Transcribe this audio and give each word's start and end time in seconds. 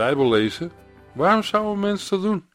Bijbel 0.00 0.28
lezen? 0.28 0.72
Waarom 1.14 1.42
zou 1.42 1.72
een 1.72 1.80
mens 1.80 2.08
dat 2.08 2.22
doen? 2.22 2.50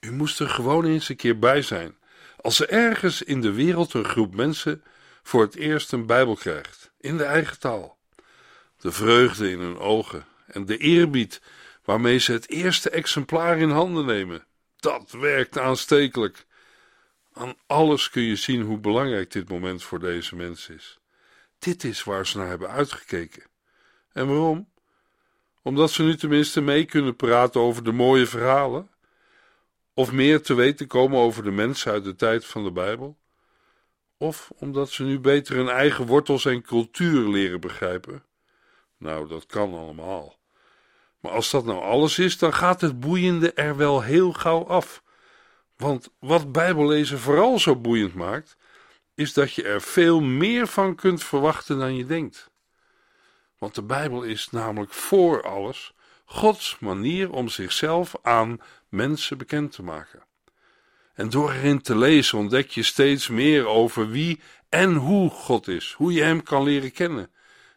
U 0.00 0.12
moest 0.12 0.40
er 0.40 0.48
gewoon 0.48 0.84
eens 0.84 1.08
een 1.08 1.16
keer 1.16 1.38
bij 1.38 1.62
zijn. 1.62 1.96
Als 2.40 2.60
er 2.60 2.68
ergens 2.68 3.22
in 3.22 3.40
de 3.40 3.52
wereld 3.52 3.94
een 3.94 4.04
groep 4.04 4.34
mensen 4.34 4.82
voor 5.22 5.42
het 5.42 5.54
eerst 5.54 5.92
een 5.92 6.06
Bijbel 6.06 6.34
krijgt, 6.34 6.90
in 7.00 7.16
de 7.16 7.24
eigen 7.24 7.58
taal. 7.58 7.98
De 8.78 8.92
vreugde 8.92 9.50
in 9.50 9.58
hun 9.58 9.78
ogen 9.78 10.26
en 10.46 10.66
de 10.66 10.76
eerbied 10.76 11.40
waarmee 11.84 12.18
ze 12.18 12.32
het 12.32 12.48
eerste 12.48 12.90
exemplaar 12.90 13.58
in 13.58 13.70
handen 13.70 14.06
nemen. 14.06 14.44
Dat 14.76 15.10
werkt 15.10 15.58
aanstekelijk. 15.58 16.46
Aan 17.32 17.54
alles 17.66 18.10
kun 18.10 18.22
je 18.22 18.36
zien 18.36 18.62
hoe 18.62 18.78
belangrijk 18.78 19.30
dit 19.30 19.48
moment 19.48 19.82
voor 19.82 19.98
deze 19.98 20.36
mensen 20.36 20.74
is. 20.74 20.98
Dit 21.58 21.84
is 21.84 22.04
waar 22.04 22.26
ze 22.26 22.38
naar 22.38 22.48
hebben 22.48 22.70
uitgekeken. 22.70 23.42
En 24.12 24.26
waarom? 24.26 24.74
Omdat 25.66 25.90
ze 25.90 26.02
nu 26.02 26.16
tenminste 26.16 26.60
mee 26.60 26.84
kunnen 26.84 27.16
praten 27.16 27.60
over 27.60 27.84
de 27.84 27.92
mooie 27.92 28.26
verhalen? 28.26 28.90
Of 29.94 30.12
meer 30.12 30.42
te 30.42 30.54
weten 30.54 30.86
komen 30.86 31.18
over 31.18 31.42
de 31.42 31.50
mensen 31.50 31.92
uit 31.92 32.04
de 32.04 32.14
tijd 32.14 32.44
van 32.44 32.64
de 32.64 32.72
Bijbel? 32.72 33.16
Of 34.16 34.50
omdat 34.58 34.90
ze 34.90 35.02
nu 35.02 35.18
beter 35.18 35.56
hun 35.56 35.68
eigen 35.68 36.06
wortels 36.06 36.44
en 36.44 36.62
cultuur 36.62 37.28
leren 37.28 37.60
begrijpen? 37.60 38.24
Nou, 38.96 39.28
dat 39.28 39.46
kan 39.46 39.74
allemaal. 39.74 40.38
Maar 41.20 41.32
als 41.32 41.50
dat 41.50 41.64
nou 41.64 41.82
alles 41.82 42.18
is, 42.18 42.38
dan 42.38 42.54
gaat 42.54 42.80
het 42.80 43.00
boeiende 43.00 43.52
er 43.52 43.76
wel 43.76 44.02
heel 44.02 44.32
gauw 44.32 44.66
af. 44.66 45.02
Want 45.76 46.10
wat 46.18 46.52
Bijbellezen 46.52 47.18
vooral 47.18 47.58
zo 47.58 47.76
boeiend 47.76 48.14
maakt, 48.14 48.56
is 49.14 49.32
dat 49.32 49.52
je 49.52 49.62
er 49.62 49.80
veel 49.82 50.20
meer 50.20 50.66
van 50.66 50.94
kunt 50.94 51.24
verwachten 51.24 51.78
dan 51.78 51.96
je 51.96 52.06
denkt. 52.06 52.50
Want 53.58 53.74
de 53.74 53.82
Bijbel 53.82 54.22
is 54.22 54.50
namelijk 54.50 54.92
voor 54.92 55.42
alles 55.42 55.94
Gods 56.24 56.78
manier 56.78 57.32
om 57.32 57.48
zichzelf 57.48 58.14
aan 58.22 58.60
mensen 58.88 59.38
bekend 59.38 59.72
te 59.72 59.82
maken. 59.82 60.22
En 61.14 61.30
door 61.30 61.52
erin 61.52 61.80
te 61.80 61.96
lezen 61.96 62.38
ontdek 62.38 62.70
je 62.70 62.82
steeds 62.82 63.28
meer 63.28 63.66
over 63.66 64.10
wie 64.10 64.40
en 64.68 64.94
hoe 64.94 65.30
God 65.30 65.68
is, 65.68 65.92
hoe 65.92 66.12
je 66.12 66.22
Hem 66.22 66.42
kan 66.42 66.62
leren 66.62 66.92
kennen 66.92 67.30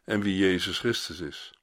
en 0.05 0.21
wie 0.21 0.37
Jezus 0.37 0.79
Christus 0.79 1.19
is. 1.19 1.53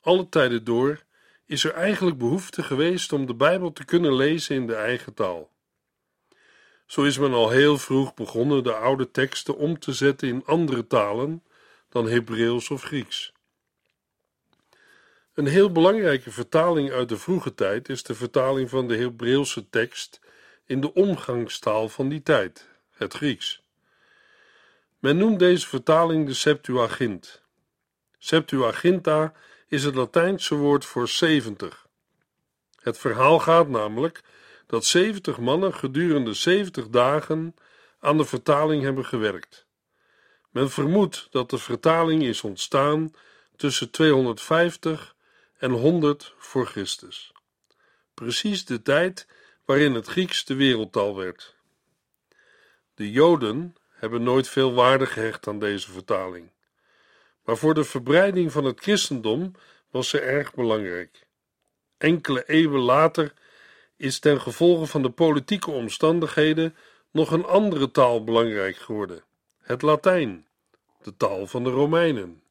Alle 0.00 0.28
tijden 0.28 0.64
door 0.64 1.02
is 1.46 1.64
er 1.64 1.72
eigenlijk 1.72 2.18
behoefte 2.18 2.62
geweest 2.62 3.12
om 3.12 3.26
de 3.26 3.34
Bijbel 3.34 3.72
te 3.72 3.84
kunnen 3.84 4.14
lezen 4.14 4.56
in 4.56 4.66
de 4.66 4.74
eigen 4.74 5.14
taal. 5.14 5.50
Zo 6.86 7.02
is 7.02 7.18
men 7.18 7.32
al 7.32 7.50
heel 7.50 7.78
vroeg 7.78 8.14
begonnen 8.14 8.62
de 8.62 8.74
oude 8.74 9.10
teksten 9.10 9.56
om 9.56 9.78
te 9.78 9.92
zetten 9.92 10.28
in 10.28 10.44
andere 10.44 10.86
talen 10.86 11.42
dan 11.88 12.08
Hebreeuws 12.08 12.70
of 12.70 12.82
Grieks. 12.82 13.32
Een 15.34 15.46
heel 15.46 15.72
belangrijke 15.72 16.30
vertaling 16.30 16.90
uit 16.90 17.08
de 17.08 17.16
vroege 17.16 17.54
tijd 17.54 17.88
is 17.88 18.02
de 18.02 18.14
vertaling 18.14 18.70
van 18.70 18.88
de 18.88 18.96
Hebreeuwse 18.96 19.68
tekst 19.68 20.20
in 20.64 20.80
de 20.80 20.94
omgangstaal 20.94 21.88
van 21.88 22.08
die 22.08 22.22
tijd, 22.22 22.68
het 22.90 23.14
Grieks. 23.14 23.62
Men 24.98 25.16
noemt 25.16 25.38
deze 25.38 25.66
vertaling 25.66 26.26
de 26.26 26.34
Septuagint. 26.34 27.42
Septuaginta 28.18 29.32
is 29.68 29.84
het 29.84 29.94
Latijnse 29.94 30.54
woord 30.54 30.84
voor 30.84 31.08
70. 31.08 31.86
Het 32.80 32.98
verhaal 32.98 33.38
gaat 33.38 33.68
namelijk 33.68 34.20
dat 34.66 34.84
70 34.84 35.38
mannen 35.38 35.74
gedurende 35.74 36.32
70 36.32 36.88
dagen 36.88 37.54
aan 38.00 38.16
de 38.16 38.24
vertaling 38.24 38.82
hebben 38.82 39.04
gewerkt. 39.04 39.67
Men 40.50 40.70
vermoedt 40.70 41.26
dat 41.30 41.50
de 41.50 41.58
vertaling 41.58 42.22
is 42.22 42.42
ontstaan 42.42 43.14
tussen 43.56 43.90
250 43.90 45.14
en 45.58 45.70
100 45.70 46.34
voor 46.38 46.66
Christus. 46.66 47.32
Precies 48.14 48.64
de 48.64 48.82
tijd 48.82 49.26
waarin 49.64 49.94
het 49.94 50.06
Grieks 50.06 50.44
de 50.44 50.54
wereldtaal 50.54 51.16
werd. 51.16 51.56
De 52.94 53.10
Joden 53.10 53.74
hebben 53.90 54.22
nooit 54.22 54.48
veel 54.48 54.74
waarde 54.74 55.06
gehecht 55.06 55.46
aan 55.46 55.58
deze 55.58 55.90
vertaling. 55.90 56.50
Maar 57.44 57.56
voor 57.56 57.74
de 57.74 57.84
verbreiding 57.84 58.52
van 58.52 58.64
het 58.64 58.80
christendom 58.80 59.52
was 59.90 60.08
ze 60.08 60.20
erg 60.20 60.54
belangrijk. 60.54 61.26
Enkele 61.98 62.44
eeuwen 62.46 62.80
later 62.80 63.32
is 63.96 64.18
ten 64.18 64.40
gevolge 64.40 64.86
van 64.86 65.02
de 65.02 65.10
politieke 65.10 65.70
omstandigheden 65.70 66.76
nog 67.10 67.30
een 67.30 67.44
andere 67.44 67.90
taal 67.90 68.24
belangrijk 68.24 68.76
geworden: 68.76 69.24
het 69.68 69.82
Latijn 69.82 70.46
de 71.02 71.16
taal 71.16 71.46
van 71.46 71.64
de 71.64 71.70
Romeinen. 71.70 72.42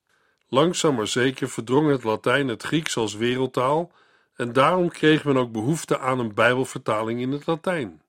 Langzaam 0.47 0.95
maar 0.95 1.07
zeker 1.07 1.49
verdrong 1.49 1.89
het 1.89 2.03
Latijn 2.03 2.47
het 2.47 2.63
Grieks 2.63 2.97
als 2.97 3.15
wereldtaal 3.15 3.91
en 4.35 4.53
daarom 4.53 4.89
kreeg 4.89 5.23
men 5.23 5.37
ook 5.37 5.51
behoefte 5.51 5.99
aan 5.99 6.19
een 6.19 6.33
Bijbelvertaling 6.33 7.19
in 7.21 7.31
het 7.31 7.45
Latijn. 7.45 8.01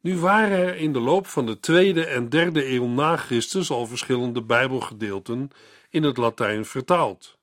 Nu 0.00 0.18
waren 0.18 0.58
er 0.58 0.76
in 0.76 0.92
de 0.92 1.00
loop 1.00 1.26
van 1.26 1.46
de 1.46 1.60
tweede 1.60 2.04
en 2.04 2.28
derde 2.28 2.72
eeuw 2.72 2.86
na 2.86 3.16
Christus 3.16 3.70
al 3.70 3.86
verschillende 3.86 4.42
Bijbelgedeelten 4.42 5.50
in 5.90 6.02
het 6.02 6.16
Latijn 6.16 6.64
vertaald. 6.64 7.38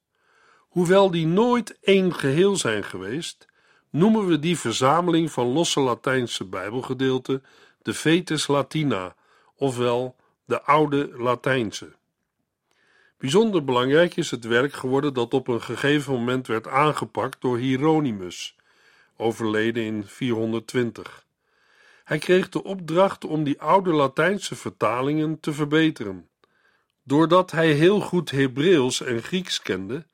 Hoewel 0.59 1.11
die 1.11 1.27
nooit 1.27 1.77
één 1.81 2.13
geheel 2.13 2.55
zijn 2.55 2.83
geweest, 2.83 3.47
noemen 3.89 4.27
we 4.27 4.39
die 4.39 4.59
verzameling 4.59 5.31
van 5.31 5.47
losse 5.47 5.79
Latijnse 5.79 6.45
Bijbelgedeelten 6.45 7.43
de 7.81 7.93
Vetus 7.93 8.47
Latina, 8.47 9.15
ofwel 9.55 10.15
de 10.45 10.61
oude 10.61 11.11
Latijnse. 11.17 11.93
Bijzonder 13.17 13.63
belangrijk 13.63 14.15
is 14.15 14.31
het 14.31 14.43
werk 14.43 14.73
geworden 14.73 15.13
dat 15.13 15.33
op 15.33 15.47
een 15.47 15.61
gegeven 15.61 16.13
moment 16.13 16.47
werd 16.47 16.67
aangepakt 16.67 17.41
door 17.41 17.57
Hieronymus, 17.57 18.55
overleden 19.17 19.83
in 19.83 20.03
420. 20.07 21.25
Hij 22.03 22.17
kreeg 22.17 22.49
de 22.49 22.63
opdracht 22.63 23.25
om 23.25 23.43
die 23.43 23.61
oude 23.61 23.93
Latijnse 23.93 24.55
vertalingen 24.55 25.39
te 25.39 25.53
verbeteren. 25.53 26.29
Doordat 27.03 27.51
hij 27.51 27.71
heel 27.71 27.99
goed 27.99 28.31
Hebreeuws 28.31 29.01
en 29.01 29.23
Grieks 29.23 29.61
kende, 29.61 30.05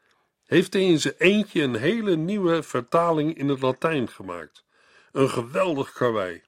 heeft 0.46 0.74
hij 0.74 0.84
in 0.84 1.00
zijn 1.00 1.16
eentje 1.18 1.62
een 1.62 1.76
hele 1.76 2.16
nieuwe 2.16 2.64
vertaling 2.64 3.38
in 3.38 3.48
het 3.48 3.62
Latijn 3.62 4.08
gemaakt. 4.08 4.66
Een 5.12 5.30
geweldig 5.30 5.92
karwei. 5.92 6.42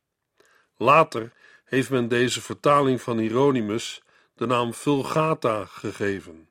Later 0.77 1.31
heeft 1.73 1.89
men 1.89 2.07
deze 2.07 2.41
vertaling 2.41 3.01
van 3.01 3.17
Hieronymus 3.17 4.01
de 4.33 4.45
naam 4.45 4.73
Vulgata 4.73 5.65
gegeven. 5.65 6.49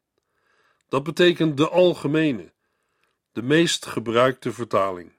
Dat 0.89 1.03
betekent 1.03 1.57
de 1.57 1.69
algemene, 1.69 2.53
de 3.33 3.43
meest 3.43 3.87
gebruikte 3.87 4.53
vertaling. 4.53 5.13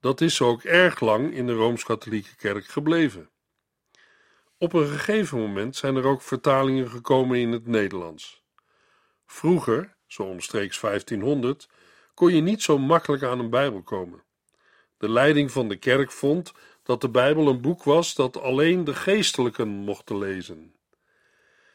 Dat 0.00 0.20
is 0.20 0.40
ook 0.40 0.62
erg 0.62 1.00
lang 1.00 1.34
in 1.34 1.46
de 1.46 1.52
Rooms-Katholieke 1.52 2.36
Kerk 2.36 2.66
gebleven. 2.66 3.30
Op 4.58 4.72
een 4.72 4.86
gegeven 4.86 5.38
moment 5.38 5.76
zijn 5.76 5.96
er 5.96 6.04
ook 6.04 6.22
vertalingen 6.22 6.90
gekomen 6.90 7.38
in 7.38 7.52
het 7.52 7.66
Nederlands. 7.66 8.42
Vroeger, 9.26 9.96
zo 10.06 10.22
omstreeks 10.22 10.80
1500, 10.80 11.68
kon 12.14 12.34
je 12.34 12.40
niet 12.40 12.62
zo 12.62 12.78
makkelijk 12.78 13.22
aan 13.22 13.38
een 13.38 13.50
Bijbel 13.50 13.82
komen. 13.82 14.22
De 14.96 15.10
leiding 15.10 15.50
van 15.50 15.68
de 15.68 15.76
kerk 15.76 16.12
vond 16.12 16.52
dat 16.88 17.00
de 17.00 17.08
Bijbel 17.08 17.48
een 17.48 17.60
boek 17.60 17.82
was 17.82 18.14
dat 18.14 18.40
alleen 18.40 18.84
de 18.84 18.94
geestelijken 18.94 19.68
mochten 19.68 20.18
lezen. 20.18 20.74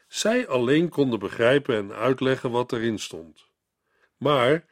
Zij 0.08 0.48
alleen 0.48 0.88
konden 0.88 1.18
begrijpen 1.18 1.76
en 1.76 1.92
uitleggen 1.92 2.50
wat 2.50 2.72
erin 2.72 2.98
stond. 2.98 3.46
Maar 4.16 4.64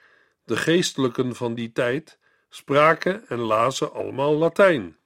de 0.45 0.57
geestelijken 0.57 1.35
van 1.35 1.55
die 1.55 1.73
tijd 1.73 2.19
spraken 2.49 3.29
en 3.29 3.39
lazen 3.39 3.93
allemaal 3.93 4.35
Latijn. 4.35 4.97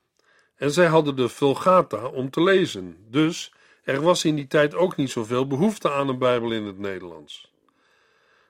En 0.54 0.70
zij 0.70 0.86
hadden 0.86 1.16
de 1.16 1.28
Vulgata 1.28 2.06
om 2.06 2.30
te 2.30 2.42
lezen, 2.42 2.96
dus 3.10 3.52
er 3.84 4.00
was 4.00 4.24
in 4.24 4.34
die 4.34 4.46
tijd 4.46 4.74
ook 4.74 4.96
niet 4.96 5.10
zoveel 5.10 5.46
behoefte 5.46 5.90
aan 5.90 6.08
een 6.08 6.18
Bijbel 6.18 6.52
in 6.52 6.64
het 6.64 6.78
Nederlands. 6.78 7.52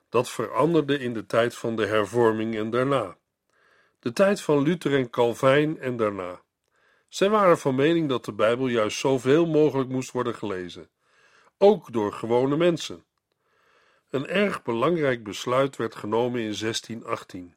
Dat 0.09 0.29
veranderde 0.29 0.99
in 0.99 1.13
de 1.13 1.25
tijd 1.25 1.55
van 1.55 1.75
de 1.75 1.85
hervorming 1.85 2.55
en 2.55 2.69
daarna. 2.69 3.17
De 3.99 4.13
tijd 4.13 4.41
van 4.41 4.61
Luther 4.61 4.95
en 4.95 5.09
Calvijn 5.09 5.79
en 5.79 5.97
daarna. 5.97 6.45
Zij 7.17 7.29
waren 7.29 7.57
van 7.57 7.75
mening 7.75 8.09
dat 8.09 8.25
de 8.25 8.33
Bijbel 8.33 8.67
juist 8.67 8.97
zoveel 8.97 9.45
mogelijk 9.45 9.89
moest 9.89 10.11
worden 10.11 10.35
gelezen, 10.35 10.89
ook 11.57 11.93
door 11.93 12.13
gewone 12.13 12.57
mensen. 12.57 13.03
Een 14.09 14.27
erg 14.27 14.63
belangrijk 14.63 15.23
besluit 15.23 15.75
werd 15.75 15.95
genomen 15.95 16.39
in 16.39 16.55
1618. 16.59 17.55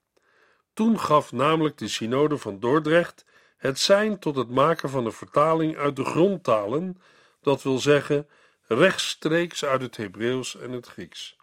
Toen 0.72 0.98
gaf 0.98 1.32
namelijk 1.32 1.78
de 1.78 1.88
synode 1.88 2.38
van 2.38 2.60
Dordrecht 2.60 3.24
het 3.56 3.78
zijn 3.78 4.18
tot 4.18 4.36
het 4.36 4.50
maken 4.50 4.90
van 4.90 5.04
een 5.04 5.12
vertaling 5.12 5.76
uit 5.76 5.96
de 5.96 6.04
grondtalen, 6.04 7.02
dat 7.42 7.62
wil 7.62 7.78
zeggen 7.78 8.28
rechtstreeks 8.66 9.64
uit 9.64 9.80
het 9.80 9.96
Hebreeuws 9.96 10.56
en 10.56 10.70
het 10.70 10.86
Grieks. 10.86 11.36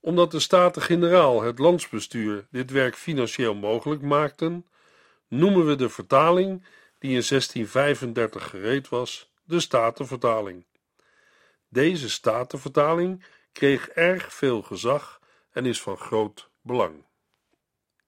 Omdat 0.00 0.30
de 0.30 0.40
Staten-Generaal, 0.40 1.42
het 1.42 1.58
landsbestuur, 1.58 2.46
dit 2.50 2.70
werk 2.70 2.94
financieel 2.94 3.54
mogelijk 3.54 4.02
maakten, 4.02 4.66
noemen 5.28 5.66
we 5.66 5.74
de 5.74 5.88
vertaling, 5.88 6.64
die 6.98 7.10
in 7.14 7.24
1635 7.28 8.48
gereed 8.48 8.88
was, 8.88 9.30
de 9.44 9.60
Statenvertaling. 9.60 10.64
Deze 11.68 12.10
Statenvertaling 12.10 13.24
kreeg 13.52 13.88
erg 13.88 14.34
veel 14.34 14.62
gezag 14.62 15.20
en 15.50 15.66
is 15.66 15.80
van 15.80 15.96
groot 15.96 16.50
belang. 16.60 17.04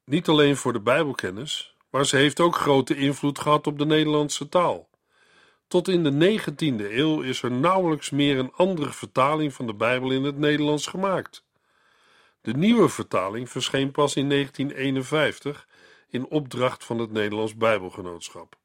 Niet 0.05 0.29
alleen 0.29 0.57
voor 0.57 0.73
de 0.73 0.81
Bijbelkennis, 0.81 1.77
maar 1.91 2.07
ze 2.07 2.17
heeft 2.17 2.41
ook 2.41 2.57
grote 2.57 2.97
invloed 2.97 3.39
gehad 3.39 3.67
op 3.67 3.79
de 3.79 3.87
Nederlandse 3.87 4.49
taal. 4.49 4.89
Tot 5.67 5.89
in 5.89 6.05
de 6.05 6.41
19e 6.41 6.93
eeuw 6.93 7.21
is 7.21 7.43
er 7.43 7.51
nauwelijks 7.51 8.11
meer 8.11 8.39
een 8.39 8.53
andere 8.53 8.93
vertaling 8.93 9.55
van 9.55 9.67
de 9.67 9.75
Bijbel 9.75 10.11
in 10.11 10.25
het 10.25 10.39
Nederlands 10.39 10.87
gemaakt. 10.87 11.45
De 12.41 12.53
nieuwe 12.53 12.89
vertaling 12.89 13.51
verscheen 13.51 13.91
pas 13.91 14.17
in 14.17 14.29
1951 14.29 15.69
in 16.09 16.27
opdracht 16.27 16.85
van 16.85 16.99
het 16.99 17.13
Nederlands 17.13 17.57
Bijbelgenootschap. 17.57 18.57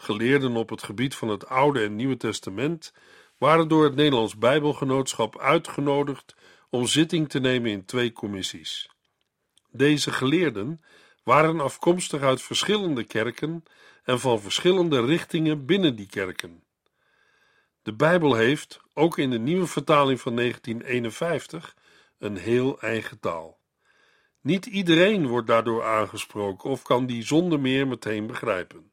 Geleerden 0.00 0.56
op 0.56 0.70
het 0.70 0.82
gebied 0.82 1.14
van 1.14 1.28
het 1.28 1.46
Oude 1.46 1.84
en 1.84 1.96
Nieuwe 1.96 2.16
Testament 2.16 2.92
waren 3.38 3.68
door 3.68 3.84
het 3.84 3.94
Nederlands 3.94 4.36
Bijbelgenootschap 4.36 5.38
uitgenodigd 5.38 6.34
om 6.70 6.86
zitting 6.86 7.28
te 7.28 7.38
nemen 7.38 7.70
in 7.70 7.84
twee 7.84 8.12
commissies. 8.12 8.90
Deze 9.70 10.12
geleerden 10.12 10.84
waren 11.24 11.60
afkomstig 11.60 12.22
uit 12.22 12.42
verschillende 12.42 13.04
kerken 13.04 13.64
en 14.02 14.20
van 14.20 14.40
verschillende 14.40 15.04
richtingen 15.04 15.66
binnen 15.66 15.96
die 15.96 16.08
kerken. 16.08 16.62
De 17.82 17.92
Bijbel 17.92 18.34
heeft, 18.34 18.80
ook 18.94 19.18
in 19.18 19.30
de 19.30 19.38
nieuwe 19.38 19.66
vertaling 19.66 20.20
van 20.20 20.36
1951, 20.36 21.76
een 22.18 22.36
heel 22.36 22.80
eigen 22.80 23.20
taal. 23.20 23.58
Niet 24.40 24.66
iedereen 24.66 25.26
wordt 25.26 25.46
daardoor 25.46 25.84
aangesproken 25.84 26.70
of 26.70 26.82
kan 26.82 27.06
die 27.06 27.22
zonder 27.22 27.60
meer 27.60 27.88
meteen 27.88 28.26
begrijpen. 28.26 28.92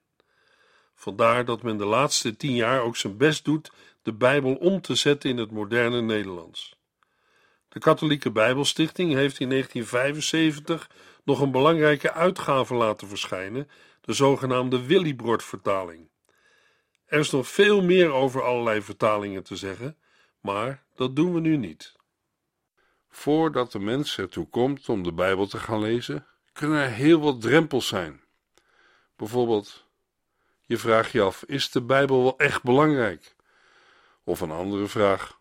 Vandaar 0.96 1.46
dat 1.46 1.64
men 1.64 1.78
de 1.78 1.86
laatste 1.86 2.36
tien 2.36 2.56
jaar 2.56 2.82
ook 2.82 2.96
zijn 2.96 3.18
best 3.18 3.46
doet 3.46 3.72
de 4.02 4.14
Bijbel 4.14 4.56
om 4.56 4.82
te 4.82 4.96
zetten 4.96 5.30
in 5.30 5.38
het 5.38 5.52
moderne 5.52 6.02
Nederlands. 6.02 6.76
De 7.70 7.80
Katholieke 7.80 8.32
Bijbelstichting 8.32 9.14
heeft 9.14 9.40
in 9.40 9.50
1975 9.50 10.90
nog 11.24 11.42
een 11.42 11.52
belangrijke 11.52 12.12
uitgave 12.12 12.74
laten 12.74 13.08
verschijnen, 13.08 13.70
de 14.02 14.14
zogenaamde 14.14 14.86
Willibrord-vertaling. 14.86 16.10
Er 17.06 17.20
is 17.20 17.32
nog 17.32 17.48
veel 17.48 17.84
meer 17.84 18.12
over 18.12 18.44
allerlei 18.44 18.82
vertalingen 18.82 19.44
te 19.44 19.56
zeggen, 19.56 19.98
maar 20.42 20.84
dat 20.96 21.16
doen 21.16 21.34
we 21.34 21.40
nu 21.40 21.58
niet. 21.58 21.96
Voordat 23.10 23.72
de 23.72 23.80
mens 23.80 24.18
ertoe 24.18 24.50
komt 24.50 24.90
om 24.90 25.04
de 25.04 25.14
Bijbel 25.14 25.48
te 25.48 25.58
gaan 25.58 25.80
lezen, 25.80 26.28
kunnen 26.54 26.80
er 26.80 26.92
heel 26.92 27.20
wat 27.20 27.42
drempels 27.42 27.88
zijn. 27.88 28.24
Bijvoorbeeld, 29.16 29.85
je 30.66 30.78
vraagt 30.78 31.12
je 31.12 31.22
af: 31.22 31.44
is 31.44 31.72
de 31.72 31.82
Bijbel 31.82 32.24
wel 32.24 32.38
echt 32.38 32.64
belangrijk? 32.64 33.36
Of 34.24 34.42
een 34.42 34.52
andere 34.52 34.88
vraag: 34.88 35.38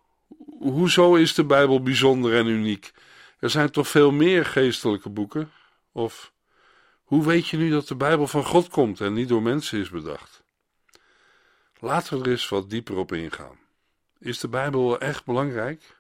hoezo 0.58 1.14
is 1.14 1.34
de 1.34 1.44
Bijbel 1.44 1.82
bijzonder 1.82 2.36
en 2.36 2.46
uniek? 2.46 2.92
Er 3.38 3.50
zijn 3.50 3.70
toch 3.70 3.88
veel 3.88 4.10
meer 4.10 4.44
geestelijke 4.44 5.08
boeken? 5.08 5.52
Of 5.92 6.32
hoe 7.02 7.26
weet 7.26 7.48
je 7.48 7.56
nu 7.56 7.70
dat 7.70 7.88
de 7.88 7.96
Bijbel 7.96 8.26
van 8.26 8.44
God 8.44 8.68
komt 8.68 9.00
en 9.00 9.12
niet 9.12 9.28
door 9.28 9.42
mensen 9.42 9.78
is 9.78 9.90
bedacht? 9.90 10.42
Laten 11.78 12.18
we 12.18 12.24
er 12.24 12.30
eens 12.30 12.48
wat 12.48 12.70
dieper 12.70 12.96
op 12.96 13.12
ingaan. 13.12 13.58
Is 14.18 14.38
de 14.38 14.48
Bijbel 14.48 14.88
wel 14.88 15.00
echt 15.00 15.24
belangrijk? 15.24 15.96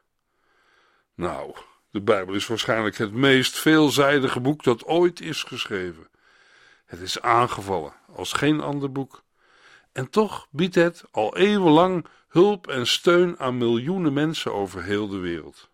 Nou, 1.14 1.54
de 1.90 2.00
Bijbel 2.00 2.34
is 2.34 2.46
waarschijnlijk 2.46 2.96
het 2.96 3.12
meest 3.12 3.58
veelzijdige 3.58 4.40
boek 4.40 4.62
dat 4.62 4.84
ooit 4.84 5.20
is 5.20 5.42
geschreven. 5.42 6.08
Het 6.94 7.02
is 7.02 7.20
aangevallen 7.20 7.92
als 8.12 8.32
geen 8.32 8.60
ander 8.60 8.92
boek. 8.92 9.22
En 9.92 10.10
toch 10.10 10.46
biedt 10.50 10.74
het 10.74 11.04
al 11.10 11.36
eeuwenlang 11.36 12.06
hulp 12.28 12.66
en 12.66 12.86
steun 12.86 13.38
aan 13.38 13.58
miljoenen 13.58 14.12
mensen 14.12 14.52
over 14.54 14.82
heel 14.82 15.08
de 15.08 15.18
wereld. 15.18 15.68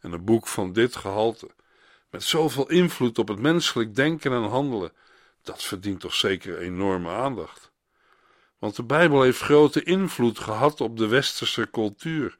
En 0.00 0.12
een 0.12 0.24
boek 0.24 0.46
van 0.46 0.72
dit 0.72 0.96
gehalte, 0.96 1.50
met 2.10 2.22
zoveel 2.22 2.68
invloed 2.68 3.18
op 3.18 3.28
het 3.28 3.38
menselijk 3.38 3.94
denken 3.94 4.32
en 4.32 4.42
handelen, 4.42 4.92
dat 5.42 5.62
verdient 5.62 6.00
toch 6.00 6.14
zeker 6.14 6.58
enorme 6.58 7.10
aandacht. 7.10 7.70
Want 8.58 8.76
de 8.76 8.84
Bijbel 8.84 9.22
heeft 9.22 9.40
grote 9.40 9.82
invloed 9.82 10.38
gehad 10.38 10.80
op 10.80 10.96
de 10.96 11.06
westerse 11.06 11.70
cultuur. 11.70 12.36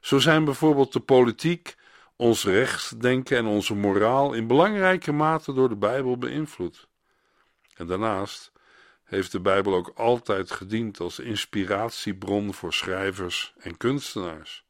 Zo 0.00 0.18
zijn 0.18 0.44
bijvoorbeeld 0.44 0.92
de 0.92 1.00
politiek, 1.00 1.74
ons 2.16 2.44
rechtsdenken 2.44 3.36
en 3.36 3.46
onze 3.46 3.74
moraal 3.74 4.32
in 4.32 4.46
belangrijke 4.46 5.12
mate 5.12 5.52
door 5.52 5.68
de 5.68 5.76
Bijbel 5.76 6.18
beïnvloed. 6.18 6.90
En 7.82 7.88
daarnaast 7.88 8.52
heeft 9.04 9.32
de 9.32 9.40
Bijbel 9.40 9.74
ook 9.74 9.92
altijd 9.94 10.50
gediend 10.50 11.00
als 11.00 11.18
inspiratiebron 11.18 12.54
voor 12.54 12.72
schrijvers 12.72 13.54
en 13.58 13.76
kunstenaars. 13.76 14.64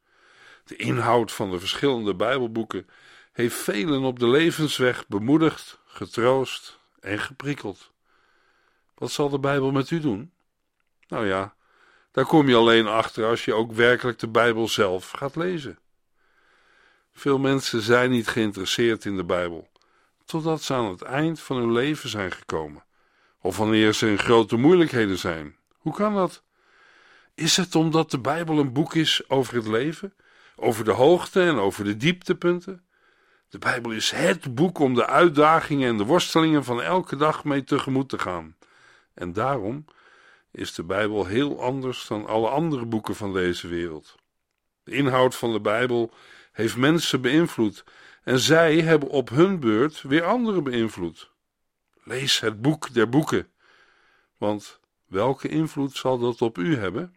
De 0.65 0.77
inhoud 0.77 1.33
van 1.33 1.51
de 1.51 1.59
verschillende 1.59 2.15
Bijbelboeken 2.15 2.87
heeft 3.33 3.57
velen 3.57 4.03
op 4.03 4.19
de 4.19 4.29
levensweg 4.29 5.09
bemoedigd, 5.09 5.81
getroost 5.87 6.79
en 7.01 7.19
geprikkeld. 7.19 7.93
Wat 8.95 9.11
zal 9.11 9.29
de 9.29 9.39
Bijbel 9.39 9.73
met 9.73 9.91
u 9.91 10.01
doen? 10.01 10.33
Nou 11.09 11.27
ja, 11.27 11.55
daar 12.11 12.27
kom 12.27 12.49
je 12.49 12.57
alleen 12.57 12.87
achter 12.87 13.25
als 13.25 13.45
je 13.45 13.55
ook 13.55 13.73
werkelijk 13.73 14.19
de 14.19 14.29
Bijbel 14.29 14.69
zelf 14.69 15.11
gaat 15.11 15.37
lezen. 15.37 15.79
Veel 17.13 17.39
mensen 17.39 17.83
zijn 17.83 18.11
niet 18.11 18.29
geïnteresseerd 18.29 19.05
in 19.05 19.17
de 19.17 19.25
Bijbel, 19.25 19.69
totdat 20.25 20.63
ze 20.63 20.75
aan 20.75 20.91
het 20.91 21.03
eind 21.03 21.41
van 21.41 21.57
hun 21.57 21.73
leven 21.73 22.09
zijn 22.09 22.33
gekomen, 22.33 22.85
of 23.43 23.57
wanneer 23.57 23.93
ze 23.93 24.11
in 24.11 24.19
grote 24.19 24.57
moeilijkheden 24.57 25.19
zijn. 25.19 25.57
Hoe 25.79 25.95
kan 25.95 26.15
dat? 26.15 26.43
Is 27.35 27.57
het 27.57 27.75
omdat 27.75 28.11
de 28.11 28.19
Bijbel 28.19 28.59
een 28.59 28.73
boek 28.73 28.95
is 28.95 29.29
over 29.29 29.55
het 29.55 29.67
leven, 29.67 30.15
over 30.57 30.85
de 30.85 30.91
hoogte 30.91 31.43
en 31.43 31.57
over 31.57 31.85
de 31.85 31.97
dieptepunten? 31.97 32.85
De 33.49 33.59
Bijbel 33.59 33.91
is 33.91 34.11
het 34.11 34.55
boek 34.55 34.79
om 34.79 34.95
de 34.95 35.07
uitdagingen 35.07 35.89
en 35.89 35.97
de 35.97 36.05
worstelingen 36.05 36.65
van 36.65 36.83
elke 36.83 37.17
dag 37.17 37.45
mee 37.45 37.65
tegemoet 37.65 38.09
te 38.09 38.19
gaan. 38.19 38.57
En 39.15 39.33
daarom 39.33 39.85
is 40.51 40.75
de 40.75 40.85
Bijbel 40.85 41.27
heel 41.27 41.63
anders 41.63 42.07
dan 42.07 42.27
alle 42.27 42.49
andere 42.49 42.87
boeken 42.87 43.17
van 43.17 43.33
deze 43.33 43.69
wereld. 43.69 44.15
De 44.85 44.93
inhoud 44.93 45.35
van 45.35 45.53
de 45.53 45.61
Bijbel 45.61 46.13
heeft 46.53 46.77
mensen 46.77 47.21
beïnvloed 47.21 47.85
en 48.25 48.39
zij 48.39 48.81
hebben 48.81 49.09
op 49.09 49.29
hun 49.29 49.61
beurt 49.61 50.03
weer 50.03 50.25
anderen 50.25 50.65
beïnvloed. 50.65 51.32
Lees 52.05 52.41
het 52.41 52.63
boek 52.63 52.95
der 52.95 53.09
boeken, 53.09 53.51
want 54.37 54.81
welke 55.07 55.49
invloed 55.49 55.97
zal 55.97 56.19
dat 56.19 56.43
op 56.43 56.59
u 56.59 56.77
hebben? 56.77 57.15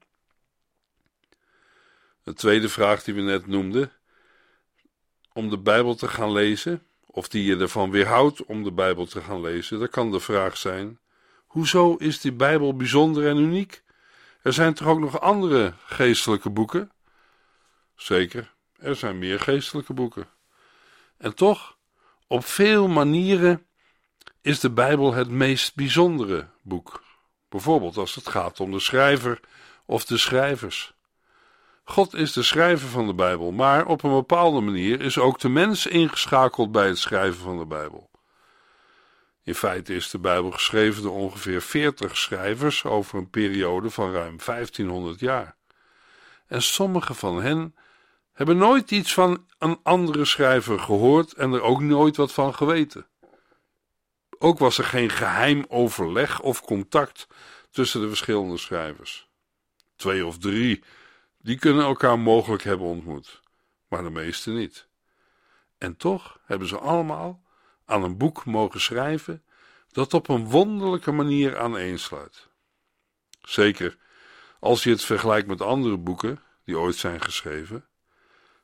De 2.24 2.34
tweede 2.34 2.70
vraag 2.70 3.04
die 3.04 3.14
we 3.14 3.22
net 3.22 3.48
noemden, 3.48 3.92
om 5.34 5.50
de 5.50 5.58
Bijbel 5.58 5.96
te 5.96 6.08
gaan 6.08 6.32
lezen, 6.32 6.84
of 7.06 7.28
die 7.28 7.44
je 7.44 7.58
ervan 7.58 7.92
weerhoudt 7.92 8.46
om 8.46 8.64
de 8.64 8.72
Bijbel 8.72 9.06
te 9.06 9.22
gaan 9.22 9.42
lezen, 9.42 9.80
dan 9.80 9.90
kan 9.90 10.12
de 10.12 10.20
vraag 10.20 10.58
zijn: 10.58 11.00
hoezo 11.46 11.96
is 11.96 12.20
die 12.20 12.34
Bijbel 12.34 12.76
bijzonder 12.76 13.28
en 13.28 13.38
uniek? 13.38 13.84
Er 14.42 14.54
zijn 14.54 14.74
toch 14.74 14.88
ook 14.88 15.00
nog 15.00 15.22
andere 15.22 15.74
geestelijke 15.86 16.50
boeken? 16.50 16.92
Zeker, 17.96 18.54
er 18.78 18.96
zijn 18.96 19.20
meer 19.20 19.40
geestelijke 19.40 19.94
boeken. 19.94 20.28
En 21.18 21.36
toch, 21.36 21.78
op 22.28 22.46
veel 22.46 22.88
manieren 22.88 23.66
is 24.46 24.60
de 24.60 24.70
Bijbel 24.70 25.14
het 25.14 25.30
meest 25.30 25.76
bijzondere 25.76 26.48
boek. 26.62 27.04
Bijvoorbeeld 27.50 27.98
als 27.98 28.16
het 28.16 28.28
gaat 28.28 28.60
om 28.60 28.72
de 28.72 28.80
schrijver 28.80 29.40
of 29.86 30.06
de 30.06 30.18
schrijvers. 30.18 30.94
God 31.84 32.14
is 32.14 32.34
de 32.34 32.44
schrijver 32.44 32.88
van 32.88 33.08
de 33.08 33.14
Bijbel, 33.14 33.52
maar 33.52 33.86
op 33.86 34.04
een 34.04 34.12
bepaalde 34.12 34.62
manier 34.62 35.02
is 35.02 35.18
ook 35.18 35.40
de 35.40 35.50
mens 35.50 35.86
ingeschakeld 35.86 36.72
bij 36.72 36.88
het 36.88 36.98
schrijven 36.98 37.42
van 37.42 37.58
de 37.58 37.66
Bijbel. 37.66 38.10
In 39.44 39.56
feite 39.56 39.96
is 39.96 40.10
de 40.10 40.20
Bijbel 40.20 40.52
geschreven 40.52 41.04
door 41.04 41.16
ongeveer 41.16 41.62
40 41.62 42.18
schrijvers 42.18 42.84
over 42.84 43.18
een 43.18 43.30
periode 43.30 43.90
van 43.90 44.12
ruim 44.12 44.38
1500 44.46 45.20
jaar. 45.20 45.56
En 46.48 46.62
sommige 46.62 47.14
van 47.14 47.42
hen 47.42 47.76
hebben 48.34 48.58
nooit 48.58 48.92
iets 48.92 49.14
van 49.14 49.46
een 49.58 49.80
andere 49.84 50.26
schrijver 50.26 50.80
gehoord 50.80 51.34
en 51.34 51.54
er 51.54 51.62
ook 51.62 51.82
nooit 51.82 52.16
wat 52.16 52.32
van 52.32 52.56
geweten. 52.56 53.08
Ook 54.40 54.60
was 54.60 54.78
er 54.78 54.84
geen 54.84 55.10
geheim 55.10 55.66
overleg 55.68 56.42
of 56.42 56.62
contact 56.62 57.28
tussen 57.72 58.02
de 58.02 58.08
verschillende 58.08 58.58
schrijvers. 58.58 59.30
Twee 59.96 60.26
of 60.26 60.38
drie, 60.38 60.84
die 61.38 61.60
kunnen 61.60 61.86
elkaar 61.86 62.20
mogelijk 62.20 62.64
hebben 62.64 62.88
ontmoet. 62.88 63.44
maar 63.88 64.04
de 64.04 64.10
meeste 64.10 64.52
niet. 64.52 64.88
En 65.78 65.98
toch 65.98 66.40
hebben 66.46 66.68
ze 66.68 66.78
allemaal 66.78 67.44
aan 67.86 68.04
een 68.04 68.18
boek 68.18 68.46
mogen 68.46 68.82
schrijven 68.82 69.44
dat 69.92 70.14
op 70.14 70.30
een 70.30 70.50
wonderlijke 70.50 71.12
manier 71.12 71.58
aaneensluit. 71.58 72.48
Zeker 73.42 73.98
als 74.60 74.84
je 74.84 74.90
het 74.90 75.04
vergelijkt 75.04 75.48
met 75.48 75.62
andere 75.62 75.98
boeken 75.98 76.44
die 76.64 76.78
ooit 76.78 76.96
zijn 76.96 77.22
geschreven, 77.22 77.88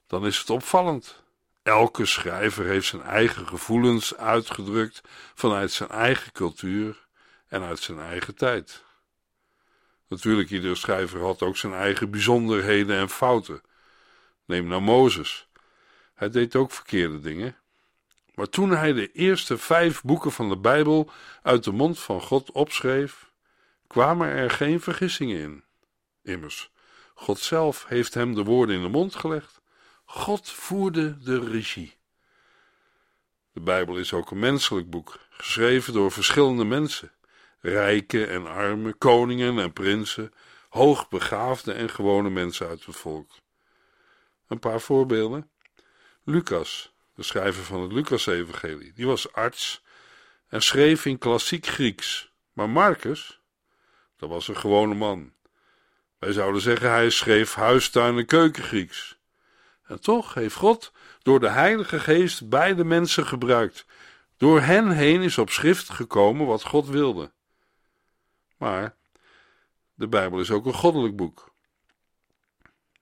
dan 0.08 0.26
is 0.26 0.38
het 0.38 0.50
opvallend. 0.50 1.21
Elke 1.64 2.06
schrijver 2.06 2.66
heeft 2.66 2.88
zijn 2.88 3.02
eigen 3.02 3.48
gevoelens 3.48 4.18
uitgedrukt 4.18 5.02
vanuit 5.34 5.72
zijn 5.72 5.90
eigen 5.90 6.32
cultuur 6.32 7.08
en 7.48 7.62
uit 7.62 7.80
zijn 7.80 8.00
eigen 8.00 8.36
tijd. 8.36 8.84
Natuurlijk, 10.08 10.50
iedere 10.50 10.76
schrijver 10.76 11.22
had 11.22 11.42
ook 11.42 11.58
zijn 11.58 11.74
eigen 11.74 12.10
bijzonderheden 12.12 12.98
en 12.98 13.10
fouten. 13.10 13.62
Neem 14.46 14.68
nou 14.68 14.82
Mozes. 14.82 15.48
Hij 16.14 16.30
deed 16.30 16.56
ook 16.56 16.72
verkeerde 16.72 17.20
dingen. 17.20 17.56
Maar 18.36 18.50
toen 18.50 18.72
hij 18.72 18.94
de 18.94 19.12
eerste 19.12 19.58
vijf 19.58 20.02
boeken 20.02 20.32
van 20.32 20.50
de 20.50 20.58
Bijbel 20.58 21.12
uit 21.42 21.64
de 21.64 21.72
mond 21.72 22.00
van 22.00 22.22
God 22.22 22.52
opschreef, 22.52 23.32
kwamen 23.88 24.28
er 24.28 24.52
geen 24.52 24.82
vergissingen 24.82 25.40
in. 25.42 25.64
Immers, 26.24 26.72
God 27.14 27.40
zelf 27.40 27.86
heeft 27.88 28.14
hem 28.14 28.36
de 28.36 28.44
woorden 28.44 28.76
in 28.76 28.82
de 28.82 28.90
mond 28.90 29.16
gelegd. 29.16 29.61
God 30.14 30.50
voerde 30.50 31.18
de 31.18 31.40
regie. 31.40 31.98
De 33.52 33.60
Bijbel 33.60 33.98
is 33.98 34.14
ook 34.14 34.32
een 34.32 34.40
menselijk 34.40 34.90
boek, 34.90 35.20
geschreven 35.30 35.94
door 35.94 36.12
verschillende 36.12 36.64
mensen: 36.64 37.12
rijke 37.60 38.26
en 38.26 38.48
arme, 38.48 38.94
koningen 38.94 39.60
en 39.60 39.74
prinsen, 39.74 40.34
hoogbegaafde 40.70 41.74
en 41.74 41.90
gewone 41.90 42.30
mensen 42.30 42.68
uit 42.68 42.86
het 42.86 42.96
volk. 42.96 43.32
Een 44.48 44.60
paar 44.60 44.82
voorbeelden. 44.82 45.50
Lucas, 46.24 46.94
de 47.16 47.24
schrijver 47.24 47.64
van 47.64 47.82
het 47.82 47.92
Lucas-evangelie, 47.92 48.94
die 48.94 49.08
was 49.08 49.34
arts 49.34 49.84
en 50.48 50.62
schreef 50.62 51.06
in 51.06 51.18
klassiek 51.18 51.66
Grieks. 51.66 52.32
Maar 52.54 52.70
Marcus, 52.70 53.42
dat 54.18 54.30
was 54.30 54.48
een 54.48 54.58
gewone 54.58 54.96
man. 54.96 55.34
Wij 56.20 56.32
zouden 56.32 56.62
zeggen 56.62 56.90
hij 56.90 57.10
schreef 57.10 57.54
huistuin- 57.54 58.18
en 58.18 58.26
keukengrieks. 58.26 59.20
En 59.92 60.02
toch 60.02 60.34
heeft 60.34 60.56
God 60.56 60.92
door 61.22 61.40
de 61.40 61.50
Heilige 61.50 62.00
Geest 62.00 62.50
beide 62.50 62.84
mensen 62.84 63.26
gebruikt. 63.26 63.86
Door 64.38 64.62
hen 64.62 64.92
heen 64.92 65.22
is 65.22 65.38
op 65.38 65.50
schrift 65.50 65.90
gekomen 65.90 66.46
wat 66.46 66.64
God 66.64 66.88
wilde. 66.88 67.32
Maar 68.58 68.96
de 69.94 70.08
Bijbel 70.08 70.40
is 70.40 70.52
ook 70.52 70.66
een 70.66 70.74
goddelijk 70.74 71.16
boek. 71.16 71.54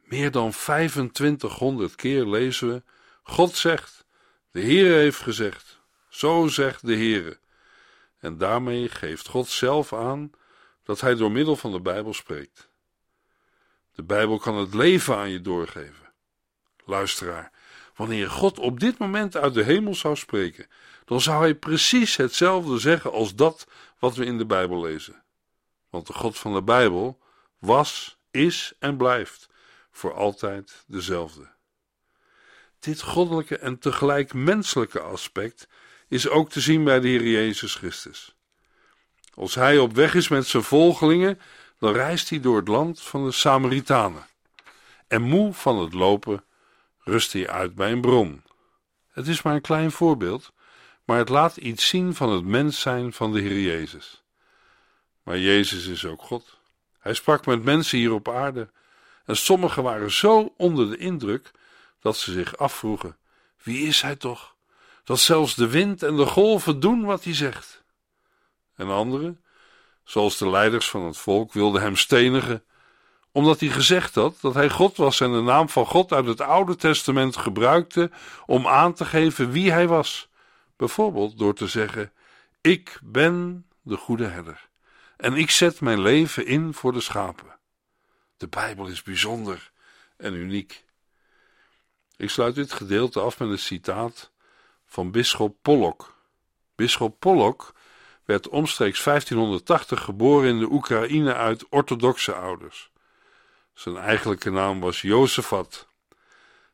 Meer 0.03 0.31
dan 0.31 0.51
2500 0.51 1.96
keer 1.96 2.25
lezen 2.25 2.67
we: 2.67 2.84
God 3.24 3.55
zegt, 3.55 4.05
de 4.51 4.60
Heer 4.60 4.93
heeft 4.93 5.19
gezegd, 5.19 5.79
zo 6.08 6.48
zegt 6.48 6.86
de 6.86 6.96
Heer. 6.96 7.39
En 8.19 8.38
daarmee 8.38 8.89
geeft 8.89 9.27
God 9.27 9.48
zelf 9.48 9.93
aan 9.93 10.31
dat 10.84 11.01
Hij 11.01 11.15
door 11.15 11.31
middel 11.31 11.55
van 11.55 11.72
de 11.72 11.81
Bijbel 11.81 12.13
spreekt. 12.13 12.69
De 13.96 14.03
Bijbel 14.03 14.38
kan 14.38 14.55
het 14.58 14.74
leven 14.74 15.15
aan 15.15 15.29
je 15.29 15.41
doorgeven. 15.41 16.08
Luisteraar, 16.89 17.51
wanneer 17.96 18.29
God 18.29 18.60
op 18.60 18.79
dit 18.79 18.98
moment 18.98 19.38
uit 19.38 19.53
de 19.53 19.63
hemel 19.63 19.96
zou 19.96 20.15
spreken, 20.15 20.67
dan 21.05 21.22
zou 21.22 21.41
Hij 21.41 21.55
precies 21.55 22.15
hetzelfde 22.15 22.79
zeggen 22.79 23.12
als 23.12 23.36
dat 23.36 23.67
wat 24.00 24.15
we 24.15 24.25
in 24.25 24.38
de 24.38 24.46
Bijbel 24.46 24.81
lezen. 24.81 25.24
Want 25.89 26.08
de 26.08 26.13
God 26.13 26.38
van 26.38 26.53
de 26.53 26.63
Bijbel 26.63 27.19
was, 27.60 28.17
is 28.31 28.74
en 28.79 28.98
blijft 28.98 29.50
voor 29.91 30.13
altijd 30.13 30.84
dezelfde. 30.88 31.50
Dit 32.79 33.01
goddelijke 33.01 33.58
en 33.58 33.79
tegelijk 33.79 34.34
menselijke 34.34 35.00
aspect 35.00 35.67
is 36.08 36.29
ook 36.29 36.50
te 36.50 36.60
zien 36.60 36.84
bij 36.84 37.00
de 37.00 37.08
Heer 37.08 37.27
Jezus 37.27 37.75
Christus. 37.75 38.36
Als 39.34 39.55
hij 39.55 39.77
op 39.77 39.93
weg 39.93 40.15
is 40.15 40.27
met 40.27 40.48
zijn 40.48 40.63
volgelingen, 40.63 41.39
dan 41.79 41.93
reist 41.93 42.29
hij 42.29 42.39
door 42.39 42.58
het 42.58 42.67
land 42.67 43.01
van 43.01 43.25
de 43.25 43.31
Samaritanen. 43.31 44.27
En 45.08 45.22
moe 45.22 45.53
van 45.53 45.79
het 45.79 45.93
lopen, 45.93 46.43
rust 47.09 47.33
hij 47.33 47.49
uit 47.49 47.75
bij 47.75 47.91
een 47.91 48.01
bron. 48.01 48.43
Het 49.11 49.27
is 49.27 49.41
maar 49.41 49.53
een 49.53 49.61
klein 49.61 49.91
voorbeeld, 49.91 50.51
maar 51.05 51.17
het 51.17 51.29
laat 51.29 51.57
iets 51.57 51.87
zien 51.87 52.15
van 52.15 52.29
het 52.29 52.43
mens 52.43 52.79
zijn 52.79 53.13
van 53.13 53.33
de 53.33 53.39
Heer 53.39 53.59
Jezus. 53.59 54.23
Maar 55.23 55.39
Jezus 55.39 55.87
is 55.87 56.05
ook 56.05 56.21
God. 56.21 56.57
Hij 56.99 57.13
sprak 57.13 57.45
met 57.45 57.63
mensen 57.63 57.97
hier 57.97 58.13
op 58.13 58.29
aarde 58.29 58.69
en 59.25 59.37
sommigen 59.37 59.83
waren 59.83 60.11
zo 60.11 60.53
onder 60.57 60.89
de 60.89 60.97
indruk 60.97 61.51
dat 61.99 62.17
ze 62.17 62.31
zich 62.31 62.57
afvroegen: 62.57 63.17
wie 63.63 63.87
is 63.87 64.01
hij 64.01 64.15
toch? 64.15 64.55
Dat 65.03 65.19
zelfs 65.19 65.55
de 65.55 65.67
wind 65.67 66.03
en 66.03 66.15
de 66.15 66.25
golven 66.25 66.79
doen 66.79 67.03
wat 67.03 67.23
hij 67.23 67.35
zegt. 67.35 67.83
En 68.75 68.87
anderen, 68.87 69.43
zoals 70.03 70.37
de 70.37 70.49
leiders 70.49 70.89
van 70.89 71.03
het 71.03 71.17
volk, 71.17 71.53
wilden 71.53 71.81
hem 71.81 71.95
stenigen, 71.95 72.63
omdat 73.31 73.59
hij 73.59 73.69
gezegd 73.69 74.15
had 74.15 74.38
dat 74.41 74.53
hij 74.53 74.69
God 74.69 74.98
was 74.98 75.19
en 75.19 75.31
de 75.31 75.41
naam 75.41 75.69
van 75.69 75.86
God 75.86 76.13
uit 76.13 76.25
het 76.25 76.41
Oude 76.41 76.75
Testament 76.75 77.38
gebruikte 77.38 78.12
om 78.45 78.67
aan 78.67 78.93
te 78.93 79.05
geven 79.05 79.51
wie 79.51 79.71
hij 79.71 79.88
was. 79.88 80.29
Bijvoorbeeld 80.75 81.38
door 81.38 81.53
te 81.53 81.67
zeggen: 81.67 82.12
Ik 82.62 83.00
ben 83.03 83.65
de 83.81 83.98
goede 83.98 84.25
herder 84.25 84.69
en 85.19 85.33
ik 85.33 85.50
zet 85.51 85.81
mijn 85.81 86.01
leven 86.01 86.45
in 86.45 86.74
voor 86.74 86.93
de 86.93 87.01
schapen. 87.01 87.57
De 88.38 88.48
Bijbel 88.48 88.88
is 88.88 89.03
bijzonder 89.03 89.71
en 90.17 90.33
uniek. 90.33 90.83
Ik 92.17 92.29
sluit 92.29 92.55
dit 92.55 92.74
gedeelte 92.74 93.19
af 93.19 93.39
met 93.39 93.50
een 93.50 93.59
citaat 93.59 94.31
van 94.86 95.12
bisschop 95.12 95.57
Pollock. 95.62 96.15
Bisschop 96.75 97.19
Pollock 97.19 97.74
werd 98.25 98.48
omstreeks 98.48 99.03
1580 99.03 100.03
geboren 100.03 100.50
in 100.50 100.59
de 100.59 100.71
Oekraïne 100.71 101.33
uit 101.33 101.69
orthodoxe 101.69 102.33
ouders. 102.33 102.88
Zijn 103.79 103.98
eigenlijke 103.98 104.50
naam 104.50 104.79
was 104.79 105.01
Jozefat. 105.01 105.88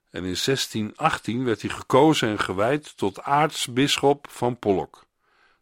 En 0.10 0.24
in 0.24 0.38
1618 0.46 1.44
werd 1.44 1.62
hij 1.62 1.70
gekozen 1.70 2.30
en 2.30 2.40
gewijd 2.40 2.98
tot 2.98 3.22
aartsbisschop 3.22 4.28
van 4.30 4.60
Pollock, 4.60 5.06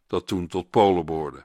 dat 0.06 0.26
toen 0.26 0.46
tot 0.46 0.70
Polen 0.70 1.06
behoorde. 1.06 1.44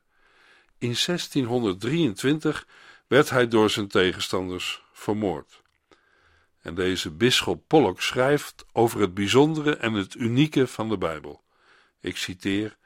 In 0.78 0.96
1623 1.06 2.68
werd 3.08 3.30
hij 3.30 3.48
door 3.48 3.70
zijn 3.70 3.88
tegenstanders 3.88 4.84
vermoord. 4.94 5.62
En 6.62 6.76
deze 6.76 7.12
bisschop 7.12 7.64
Pollock 7.68 8.02
schrijft 8.02 8.66
over 8.72 9.02
het 9.02 9.14
bijzondere 9.14 9.76
en 9.76 9.94
het 9.94 10.16
unieke 10.16 10.68
van 10.68 10.90
de 10.90 10.98
Bijbel. 10.98 11.44
Ik 12.02 12.18
citeer: 12.18 12.78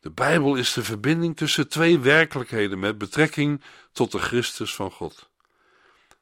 De 0.00 0.10
Bijbel 0.10 0.54
is 0.54 0.72
de 0.72 0.84
verbinding 0.84 1.36
tussen 1.36 1.68
twee 1.68 1.98
werkelijkheden 1.98 2.78
met 2.78 2.98
betrekking 2.98 3.62
tot 3.92 4.12
de 4.12 4.18
Christus 4.18 4.74
van 4.74 4.90
God. 4.90 5.34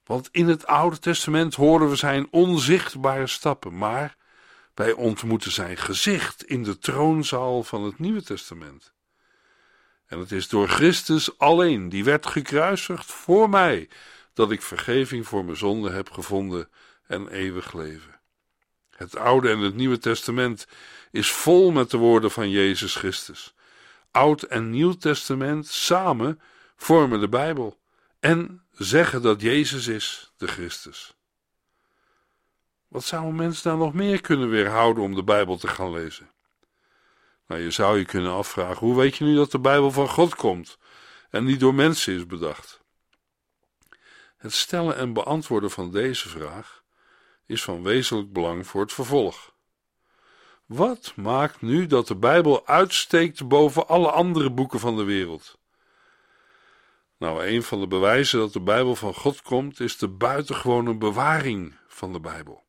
Want 0.04 0.28
in 0.32 0.48
het 0.48 0.66
Oude 0.66 0.98
Testament 0.98 1.54
horen 1.54 1.88
we 1.88 1.96
zijn 1.96 2.26
onzichtbare 2.30 3.26
stappen, 3.26 3.78
maar 3.78 4.16
wij 4.74 4.92
ontmoeten 4.92 5.52
zijn 5.52 5.76
gezicht 5.76 6.44
in 6.44 6.62
de 6.62 6.78
troonzaal 6.78 7.62
van 7.62 7.82
het 7.82 7.98
Nieuwe 7.98 8.22
Testament. 8.22 8.92
En 10.06 10.18
het 10.18 10.32
is 10.32 10.48
door 10.48 10.68
Christus 10.68 11.38
alleen, 11.38 11.88
die 11.88 12.04
werd 12.04 12.26
gekruisigd 12.26 13.12
voor 13.12 13.50
mij, 13.50 13.88
dat 14.32 14.50
ik 14.50 14.62
vergeving 14.62 15.28
voor 15.28 15.44
mijn 15.44 15.56
zonde 15.56 15.90
heb 15.90 16.10
gevonden 16.10 16.68
en 17.06 17.28
eeuwig 17.28 17.72
leven. 17.72 18.20
Het 18.90 19.16
Oude 19.16 19.50
en 19.50 19.58
het 19.58 19.74
Nieuwe 19.74 19.98
Testament 19.98 20.66
is 21.10 21.30
vol 21.30 21.70
met 21.70 21.90
de 21.90 21.96
woorden 21.96 22.30
van 22.30 22.50
Jezus 22.50 22.94
Christus. 22.94 23.54
Oud 24.10 24.42
en 24.42 24.70
Nieuw 24.70 24.92
Testament 24.92 25.66
samen 25.66 26.40
vormen 26.76 27.20
de 27.20 27.28
Bijbel 27.28 27.80
en 28.20 28.63
zeggen 28.74 29.22
dat 29.22 29.40
Jezus 29.40 29.86
is 29.86 30.32
de 30.36 30.46
Christus. 30.46 31.14
Wat 32.88 33.04
zou 33.04 33.26
een 33.26 33.34
mens 33.34 33.62
daar 33.62 33.76
nog 33.76 33.92
meer 33.92 34.20
kunnen 34.20 34.48
weerhouden 34.50 35.02
om 35.02 35.14
de 35.14 35.24
Bijbel 35.24 35.56
te 35.56 35.68
gaan 35.68 35.92
lezen? 35.92 36.30
Nou, 37.46 37.60
je 37.60 37.70
zou 37.70 37.98
je 37.98 38.04
kunnen 38.04 38.32
afvragen: 38.32 38.86
hoe 38.86 38.96
weet 38.96 39.16
je 39.16 39.24
nu 39.24 39.34
dat 39.34 39.50
de 39.50 39.58
Bijbel 39.58 39.90
van 39.90 40.08
God 40.08 40.34
komt 40.34 40.78
en 41.30 41.44
niet 41.44 41.60
door 41.60 41.74
mensen 41.74 42.14
is 42.14 42.26
bedacht? 42.26 42.82
Het 44.36 44.52
stellen 44.52 44.96
en 44.96 45.12
beantwoorden 45.12 45.70
van 45.70 45.90
deze 45.90 46.28
vraag 46.28 46.82
is 47.46 47.62
van 47.62 47.82
wezenlijk 47.82 48.32
belang 48.32 48.66
voor 48.66 48.80
het 48.80 48.92
vervolg. 48.92 49.52
Wat 50.66 51.12
maakt 51.16 51.60
nu 51.60 51.86
dat 51.86 52.06
de 52.06 52.16
Bijbel 52.16 52.66
uitsteekt 52.66 53.48
boven 53.48 53.88
alle 53.88 54.10
andere 54.10 54.50
boeken 54.50 54.80
van 54.80 54.96
de 54.96 55.04
wereld? 55.04 55.58
Nou, 57.18 57.46
een 57.46 57.62
van 57.62 57.80
de 57.80 57.86
bewijzen 57.86 58.38
dat 58.38 58.52
de 58.52 58.60
Bijbel 58.60 58.96
van 58.96 59.14
God 59.14 59.42
komt, 59.42 59.80
is 59.80 59.96
de 59.96 60.08
buitengewone 60.08 60.94
bewaring 60.94 61.74
van 61.88 62.12
de 62.12 62.20
Bijbel. 62.20 62.62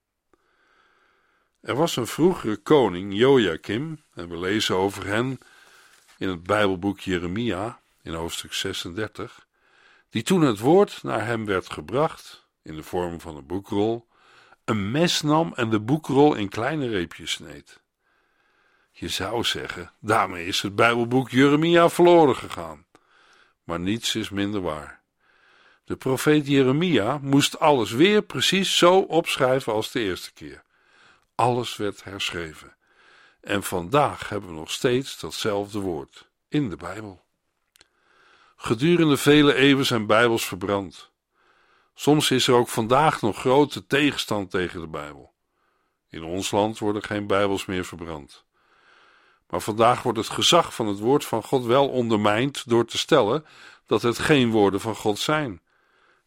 Er 1.62 1.76
was 1.76 1.96
een 1.96 2.08
vroegere 2.08 2.58
koning, 2.58 3.14
Joachim, 3.14 4.04
en 4.14 4.30
we 4.30 4.38
lezen 4.38 4.76
over 4.76 5.06
hen 5.06 5.40
in 6.18 6.30
het 6.30 6.44
Bijbelboek 6.44 7.00
Jeremia, 7.00 7.80
in 8.02 8.14
hoofdstuk 8.14 8.54
36, 8.54 9.48
die 10.10 10.24
toen 10.24 10.42
het 10.42 10.60
woord 10.60 11.04
naar 11.04 11.26
hem 11.26 11.46
werd 11.46 11.70
gebracht, 11.70 12.48
in 12.62 12.76
de 12.76 12.84
vorm 12.84 13.22
van 13.22 13.36
een 13.36 13.46
boekrol, 13.46 14.08
een 14.66 14.92
mes 14.92 15.22
nam 15.22 15.54
en 15.56 15.70
de 15.70 15.80
boekrol 15.80 16.36
in 16.36 16.50
kleine 16.50 16.88
reepjes 16.88 17.32
sneed. 17.32 17.82
Je 18.92 19.08
zou 19.08 19.44
zeggen, 19.44 19.92
daarmee 20.00 20.46
is 20.46 20.62
het 20.62 20.76
Bijbelboek 20.76 21.30
Jeremia 21.30 21.90
verloren 21.90 22.36
gegaan. 22.36 22.86
Maar 23.66 23.80
niets 23.80 24.16
is 24.16 24.30
minder 24.30 24.62
waar. 24.62 25.02
De 25.84 25.96
profeet 25.96 26.48
Jeremia 26.48 27.18
moest 27.18 27.60
alles 27.60 27.92
weer 27.92 28.22
precies 28.22 28.78
zo 28.78 29.00
opschrijven 29.00 29.74
als 29.74 29.92
de 29.92 30.00
eerste 30.00 30.34
keer. 30.34 30.64
Alles 31.36 31.76
werd 31.76 32.04
herschreven. 32.04 32.76
En 33.42 33.64
vandaag 33.64 34.30
hebben 34.30 34.50
we 34.50 34.56
nog 34.56 34.72
steeds 34.72 35.20
datzelfde 35.20 35.80
woord 35.80 36.30
in 36.48 36.70
de 36.70 36.76
Bijbel. 36.76 37.24
Gedurende 38.56 39.18
vele 39.18 39.54
eeuwen 39.54 39.86
zijn 39.86 40.06
Bijbels 40.06 40.46
verbrand. 40.46 41.12
Soms 41.94 42.32
is 42.32 42.48
er 42.48 42.54
ook 42.54 42.68
vandaag 42.68 43.22
nog 43.22 43.38
grote 43.38 43.86
tegenstand 43.86 44.52
tegen 44.52 44.82
de 44.82 44.88
Bijbel. 44.88 45.34
In 46.10 46.24
ons 46.24 46.52
land 46.52 46.80
worden 46.80 47.04
geen 47.04 47.28
Bijbels 47.28 47.66
meer 47.66 47.86
verbrand. 47.86 48.46
Maar 49.50 49.62
vandaag 49.62 50.04
wordt 50.04 50.18
het 50.18 50.30
gezag 50.30 50.74
van 50.74 50.88
het 50.88 51.00
woord 51.00 51.26
van 51.26 51.44
God 51.44 51.66
wel 51.66 51.90
ondermijnd 51.90 52.70
door 52.70 52.86
te 52.86 52.98
stellen 52.98 53.46
dat 53.86 54.02
het 54.02 54.20
geen 54.20 54.52
woorden 54.52 54.80
van 54.80 54.96
God 54.96 55.20
zijn. 55.20 55.62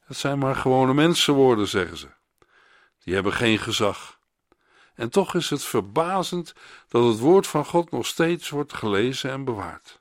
Het 0.01 0.17
zijn 0.17 0.39
maar 0.39 0.57
gewone 0.57 0.95
mensenwoorden, 0.95 1.69
zeggen 1.69 1.97
ze. 1.97 2.09
Die 3.05 3.15
hebben 3.15 3.33
geen 3.33 3.59
gezag. 3.59 4.19
En 4.95 5.11
toch 5.11 5.35
is 5.35 5.51
het 5.51 5.65
verbazend 5.65 6.55
dat 6.89 7.05
het 7.05 7.19
woord 7.19 7.47
van 7.47 7.65
God 7.65 7.91
nog 7.91 8.07
steeds 8.07 8.49
wordt 8.49 8.73
gelezen 8.73 9.31
en 9.31 9.45
bewaard. 9.45 10.01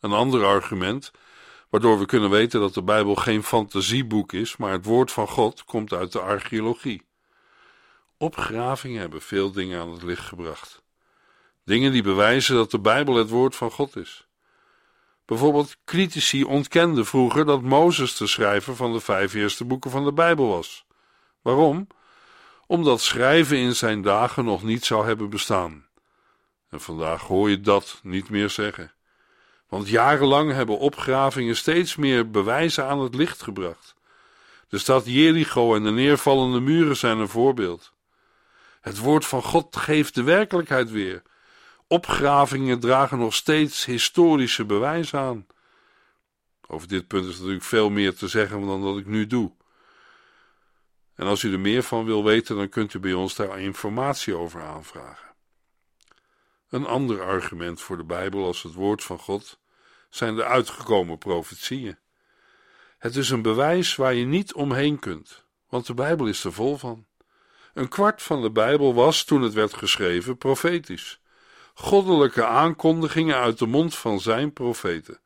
Een 0.00 0.12
ander 0.12 0.44
argument, 0.44 1.10
waardoor 1.68 1.98
we 1.98 2.06
kunnen 2.06 2.30
weten 2.30 2.60
dat 2.60 2.74
de 2.74 2.82
Bijbel 2.82 3.14
geen 3.14 3.42
fantasieboek 3.42 4.32
is, 4.32 4.56
maar 4.56 4.72
het 4.72 4.84
woord 4.84 5.12
van 5.12 5.28
God, 5.28 5.64
komt 5.64 5.92
uit 5.92 6.12
de 6.12 6.20
archeologie. 6.20 7.06
Opgravingen 8.18 9.00
hebben 9.00 9.22
veel 9.22 9.52
dingen 9.52 9.80
aan 9.80 9.90
het 9.90 10.02
licht 10.02 10.24
gebracht. 10.24 10.84
Dingen 11.66 11.92
die 11.92 12.02
bewijzen 12.02 12.54
dat 12.54 12.70
de 12.70 12.78
Bijbel 12.78 13.14
het 13.14 13.28
woord 13.28 13.56
van 13.56 13.70
God 13.70 13.96
is. 13.96 14.26
Bijvoorbeeld, 15.24 15.76
critici 15.84 16.44
ontkenden 16.44 17.06
vroeger 17.06 17.44
dat 17.44 17.62
Mozes 17.62 18.16
de 18.16 18.26
schrijver 18.26 18.76
van 18.76 18.92
de 18.92 19.00
vijf 19.00 19.34
eerste 19.34 19.64
boeken 19.64 19.90
van 19.90 20.04
de 20.04 20.12
Bijbel 20.12 20.48
was. 20.48 20.84
Waarom? 21.42 21.86
Omdat 22.66 23.00
schrijven 23.00 23.56
in 23.56 23.74
zijn 23.74 24.02
dagen 24.02 24.44
nog 24.44 24.62
niet 24.62 24.84
zou 24.84 25.06
hebben 25.06 25.30
bestaan. 25.30 25.86
En 26.70 26.80
vandaag 26.80 27.22
hoor 27.22 27.50
je 27.50 27.60
dat 27.60 28.00
niet 28.02 28.30
meer 28.30 28.50
zeggen. 28.50 28.92
Want 29.68 29.88
jarenlang 29.88 30.52
hebben 30.52 30.78
opgravingen 30.78 31.56
steeds 31.56 31.96
meer 31.96 32.30
bewijzen 32.30 32.86
aan 32.86 33.00
het 33.00 33.14
licht 33.14 33.42
gebracht. 33.42 33.94
De 34.68 34.78
stad 34.78 35.06
Jericho 35.06 35.74
en 35.74 35.82
de 35.82 35.90
neervallende 35.90 36.60
muren 36.60 36.96
zijn 36.96 37.18
een 37.18 37.28
voorbeeld. 37.28 37.92
Het 38.80 38.98
woord 38.98 39.26
van 39.26 39.42
God 39.42 39.76
geeft 39.76 40.14
de 40.14 40.22
werkelijkheid 40.22 40.90
weer. 40.90 41.22
Opgravingen 41.88 42.80
dragen 42.80 43.18
nog 43.18 43.34
steeds 43.34 43.84
historische 43.84 44.64
bewijzen 44.64 45.18
aan. 45.18 45.46
Over 46.66 46.88
dit 46.88 47.06
punt 47.06 47.24
is 47.24 47.36
natuurlijk 47.36 47.64
veel 47.64 47.90
meer 47.90 48.14
te 48.14 48.28
zeggen 48.28 48.66
dan 48.66 48.82
dat 48.82 48.98
ik 48.98 49.06
nu 49.06 49.26
doe. 49.26 49.52
En 51.14 51.26
als 51.26 51.42
u 51.42 51.52
er 51.52 51.60
meer 51.60 51.82
van 51.82 52.04
wil 52.04 52.24
weten, 52.24 52.56
dan 52.56 52.68
kunt 52.68 52.94
u 52.94 52.98
bij 52.98 53.12
ons 53.12 53.34
daar 53.34 53.60
informatie 53.60 54.34
over 54.34 54.62
aanvragen. 54.62 55.34
Een 56.68 56.86
ander 56.86 57.22
argument 57.22 57.80
voor 57.80 57.96
de 57.96 58.04
Bijbel 58.04 58.44
als 58.44 58.62
het 58.62 58.72
woord 58.72 59.02
van 59.02 59.18
God 59.18 59.58
zijn 60.10 60.36
de 60.36 60.44
uitgekomen 60.44 61.18
profetieën. 61.18 61.98
Het 62.98 63.16
is 63.16 63.30
een 63.30 63.42
bewijs 63.42 63.96
waar 63.96 64.14
je 64.14 64.24
niet 64.24 64.54
omheen 64.54 64.98
kunt, 64.98 65.44
want 65.68 65.86
de 65.86 65.94
Bijbel 65.94 66.26
is 66.26 66.44
er 66.44 66.52
vol 66.52 66.76
van. 66.76 67.06
Een 67.74 67.88
kwart 67.88 68.22
van 68.22 68.42
de 68.42 68.50
Bijbel 68.50 68.94
was, 68.94 69.24
toen 69.24 69.42
het 69.42 69.52
werd 69.52 69.74
geschreven, 69.74 70.36
profetisch. 70.36 71.20
Goddelijke 71.78 72.46
aankondigingen 72.46 73.36
uit 73.36 73.58
de 73.58 73.66
mond 73.66 73.96
van 73.96 74.20
zijn 74.20 74.52
profeten 74.52 75.20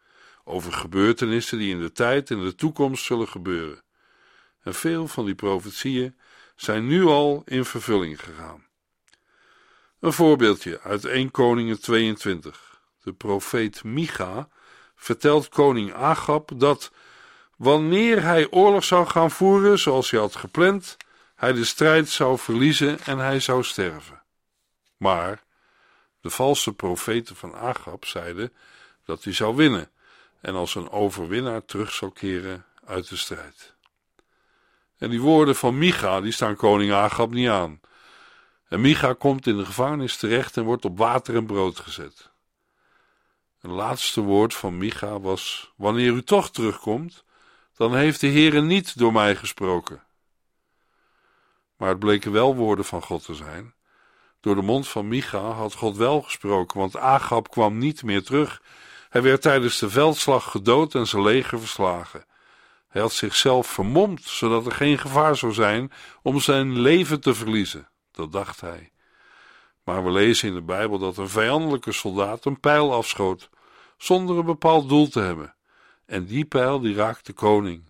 over 0.44 0.72
gebeurtenissen 0.72 1.58
die 1.58 1.70
in 1.70 1.80
de 1.80 1.92
tijd 1.92 2.30
en 2.30 2.44
de 2.44 2.54
toekomst 2.54 3.04
zullen 3.04 3.28
gebeuren. 3.28 3.82
En 4.62 4.74
veel 4.74 5.08
van 5.08 5.24
die 5.24 5.34
profetieën 5.34 6.18
zijn 6.56 6.86
nu 6.86 7.04
al 7.04 7.42
in 7.44 7.64
vervulling 7.64 8.20
gegaan. 8.20 8.66
Een 10.00 10.12
voorbeeldje 10.12 10.80
uit 10.80 11.04
1 11.04 11.30
Koningen 11.30 11.80
22. 11.80 12.80
De 13.02 13.12
profeet 13.12 13.84
Micha 13.84 14.48
vertelt 14.94 15.48
koning 15.48 15.92
Agab 15.92 16.50
dat 16.54 16.92
wanneer 17.56 18.22
hij 18.22 18.50
oorlog 18.50 18.84
zou 18.84 19.06
gaan 19.06 19.30
voeren 19.30 19.78
zoals 19.78 20.10
hij 20.10 20.20
had 20.20 20.36
gepland, 20.36 20.96
hij 21.34 21.52
de 21.52 21.64
strijd 21.64 22.08
zou 22.08 22.38
verliezen 22.38 23.00
en 23.00 23.18
hij 23.18 23.40
zou 23.40 23.62
sterven. 23.62 24.22
Maar 24.96 25.48
de 26.20 26.30
valse 26.30 26.72
profeten 26.72 27.36
van 27.36 27.54
Agab 27.54 28.04
zeiden 28.04 28.52
dat 29.04 29.24
hij 29.24 29.32
zou 29.32 29.56
winnen 29.56 29.90
en 30.40 30.54
als 30.54 30.74
een 30.74 30.90
overwinnaar 30.90 31.64
terug 31.64 31.92
zou 31.92 32.12
keren 32.12 32.64
uit 32.84 33.08
de 33.08 33.16
strijd. 33.16 33.74
En 34.98 35.10
die 35.10 35.20
woorden 35.20 35.56
van 35.56 35.78
Micha, 35.78 36.20
die 36.20 36.32
staan 36.32 36.56
koning 36.56 36.92
Agab 36.92 37.30
niet 37.30 37.48
aan. 37.48 37.80
En 38.68 38.80
Micha 38.80 39.12
komt 39.12 39.46
in 39.46 39.56
de 39.56 39.64
gevangenis 39.64 40.16
terecht 40.16 40.56
en 40.56 40.64
wordt 40.64 40.84
op 40.84 40.98
water 40.98 41.36
en 41.36 41.46
brood 41.46 41.78
gezet. 41.78 42.30
Een 43.60 43.70
laatste 43.70 44.20
woord 44.20 44.54
van 44.54 44.78
Micha 44.78 45.20
was: 45.20 45.72
Wanneer 45.76 46.12
u 46.12 46.22
toch 46.22 46.50
terugkomt, 46.50 47.24
dan 47.76 47.96
heeft 47.96 48.20
de 48.20 48.26
Heere 48.26 48.60
niet 48.60 48.98
door 48.98 49.12
mij 49.12 49.36
gesproken. 49.36 50.02
Maar 51.76 51.88
het 51.88 51.98
bleken 51.98 52.32
wel 52.32 52.54
woorden 52.54 52.84
van 52.84 53.02
God 53.02 53.24
te 53.24 53.34
zijn. 53.34 53.74
Door 54.40 54.54
de 54.54 54.62
mond 54.62 54.88
van 54.88 55.08
Micha 55.08 55.50
had 55.50 55.74
God 55.74 55.96
wel 55.96 56.22
gesproken, 56.22 56.78
want 56.78 56.96
Agab 56.96 57.50
kwam 57.50 57.78
niet 57.78 58.02
meer 58.02 58.22
terug. 58.22 58.62
Hij 59.08 59.22
werd 59.22 59.42
tijdens 59.42 59.78
de 59.78 59.90
veldslag 59.90 60.50
gedood 60.50 60.94
en 60.94 61.06
zijn 61.06 61.22
leger 61.22 61.58
verslagen. 61.60 62.24
Hij 62.88 63.00
had 63.00 63.12
zichzelf 63.12 63.66
vermomd, 63.66 64.22
zodat 64.22 64.66
er 64.66 64.72
geen 64.72 64.98
gevaar 64.98 65.36
zou 65.36 65.52
zijn 65.52 65.92
om 66.22 66.40
zijn 66.40 66.78
leven 66.78 67.20
te 67.20 67.34
verliezen. 67.34 67.88
Dat 68.12 68.32
dacht 68.32 68.60
hij. 68.60 68.92
Maar 69.84 70.04
we 70.04 70.10
lezen 70.10 70.48
in 70.48 70.54
de 70.54 70.62
Bijbel 70.62 70.98
dat 70.98 71.16
een 71.16 71.28
vijandelijke 71.28 71.92
soldaat 71.92 72.44
een 72.44 72.60
pijl 72.60 72.94
afschoot, 72.94 73.50
zonder 73.96 74.38
een 74.38 74.44
bepaald 74.44 74.88
doel 74.88 75.08
te 75.08 75.20
hebben. 75.20 75.54
En 76.06 76.26
die 76.26 76.44
pijl 76.44 76.80
die 76.80 76.94
raakte 76.94 77.32
koning. 77.32 77.84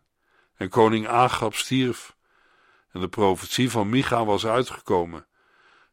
En 0.57 0.69
koning 0.69 1.09
Agab 1.09 1.55
stierf. 1.55 2.17
En 2.93 3.01
de 3.01 3.09
profetie 3.09 3.71
van 3.71 3.89
Micha 3.89 4.25
was 4.25 4.47
uitgekomen. 4.47 5.27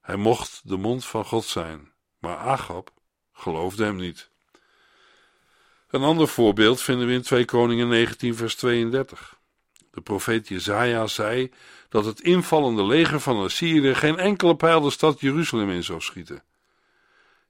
Hij 0.08 0.16
mocht 0.16 0.62
de 0.64 0.78
mond 0.78 1.06
van 1.06 1.26
God 1.26 1.46
zijn, 1.46 1.92
maar 2.20 2.38
Agab 2.38 2.92
geloofde 3.34 3.84
hem 3.84 3.96
niet. 3.96 4.30
Een 5.90 6.02
ander 6.02 6.28
voorbeeld 6.28 6.82
vinden 6.82 7.08
we 7.08 7.14
in 7.14 7.22
2 7.22 7.46
Koningen 7.46 7.88
19 7.88 8.36
vers 8.36 8.56
32. 8.56 9.40
De 9.92 10.02
profeet 10.02 10.48
Jezaja 10.48 11.08
zei 11.08 11.52
dat 11.90 12.06
het 12.06 12.22
invallende 12.22 12.86
leger 12.86 13.20
van 13.20 13.44
Assyrië 13.44 13.96
geen 13.96 14.18
enkele 14.18 14.56
pijl 14.56 14.82
de 14.82 14.90
stad 14.90 15.20
Jeruzalem 15.20 15.70
in 15.70 15.84
zou 15.84 16.02
schieten. 16.02 16.44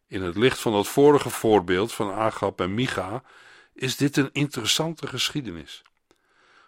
In 0.08 0.22
het 0.22 0.36
licht 0.36 0.60
van 0.60 0.72
dat 0.72 0.88
vorige 0.88 1.30
voorbeeld 1.30 1.94
van 1.94 2.12
Agab 2.12 2.62
en 2.62 2.74
Micha 2.74 3.24
is 3.74 3.96
dit 3.96 4.18
een 4.18 4.30
interessante 4.32 5.08
geschiedenis. 5.08 5.84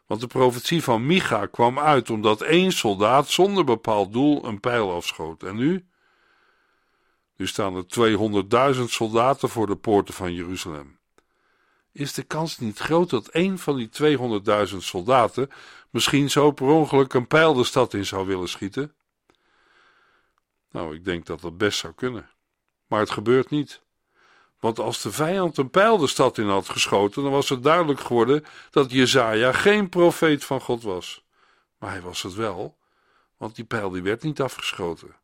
Want 0.09 0.21
de 0.21 0.27
profetie 0.27 0.83
van 0.83 1.05
Micha 1.05 1.45
kwam 1.45 1.79
uit 1.79 2.09
omdat 2.09 2.41
één 2.41 2.71
soldaat 2.71 3.27
zonder 3.27 3.63
bepaald 3.63 4.13
doel 4.13 4.45
een 4.45 4.59
pijl 4.59 4.93
afschoot. 4.93 5.43
En 5.43 5.55
nu? 5.55 5.85
Nu 7.35 7.47
staan 7.47 7.75
er 7.75 8.75
200.000 8.75 8.83
soldaten 8.83 9.49
voor 9.49 9.67
de 9.67 9.75
poorten 9.75 10.13
van 10.13 10.33
Jeruzalem. 10.33 10.99
Is 11.91 12.13
de 12.13 12.23
kans 12.23 12.57
niet 12.57 12.77
groot 12.77 13.09
dat 13.09 13.27
één 13.27 13.59
van 13.59 13.75
die 13.75 13.89
200.000 14.69 14.77
soldaten 14.77 15.49
misschien 15.89 16.29
zo 16.29 16.51
per 16.51 16.67
ongeluk 16.67 17.13
een 17.13 17.27
pijl 17.27 17.53
de 17.53 17.63
stad 17.63 17.93
in 17.93 18.05
zou 18.05 18.27
willen 18.27 18.49
schieten? 18.49 18.93
Nou, 20.71 20.95
ik 20.95 21.05
denk 21.05 21.25
dat 21.25 21.41
dat 21.41 21.57
best 21.57 21.79
zou 21.79 21.93
kunnen. 21.93 22.29
Maar 22.87 22.99
het 22.99 23.11
gebeurt 23.11 23.49
niet. 23.49 23.81
Want 24.59 24.79
als 24.79 25.01
de 25.01 25.11
vijand 25.11 25.57
een 25.57 25.69
pijl 25.69 25.97
de 25.97 26.07
stad 26.07 26.37
in 26.37 26.47
had 26.47 26.69
geschoten, 26.69 27.23
dan 27.23 27.31
was 27.31 27.49
het 27.49 27.63
duidelijk 27.63 27.99
geworden 27.99 28.45
dat 28.71 28.91
Jezaja 28.91 29.51
geen 29.51 29.89
profeet 29.89 30.45
van 30.45 30.61
God 30.61 30.83
was. 30.83 31.23
Maar 31.77 31.91
hij 31.91 32.01
was 32.01 32.21
het 32.21 32.33
wel, 32.33 32.77
want 33.37 33.55
die 33.55 33.65
pijl 33.65 33.89
die 33.89 34.01
werd 34.01 34.23
niet 34.23 34.41
afgeschoten. 34.41 35.15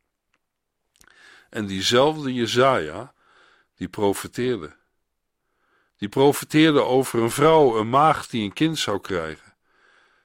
En 1.50 1.66
diezelfde 1.66 2.34
Jezaja, 2.34 3.14
die 3.76 3.88
profeteerde. 3.88 4.76
Die 5.98 6.10
profeteerde 6.10 6.82
over 6.82 7.22
een 7.22 7.32
vrouw, 7.32 7.78
een 7.78 7.90
maagd 7.90 8.32
die 8.32 8.44
een 8.44 8.54
kind 8.54 8.80
zou 8.80 9.00
krijgen. 9.00 9.54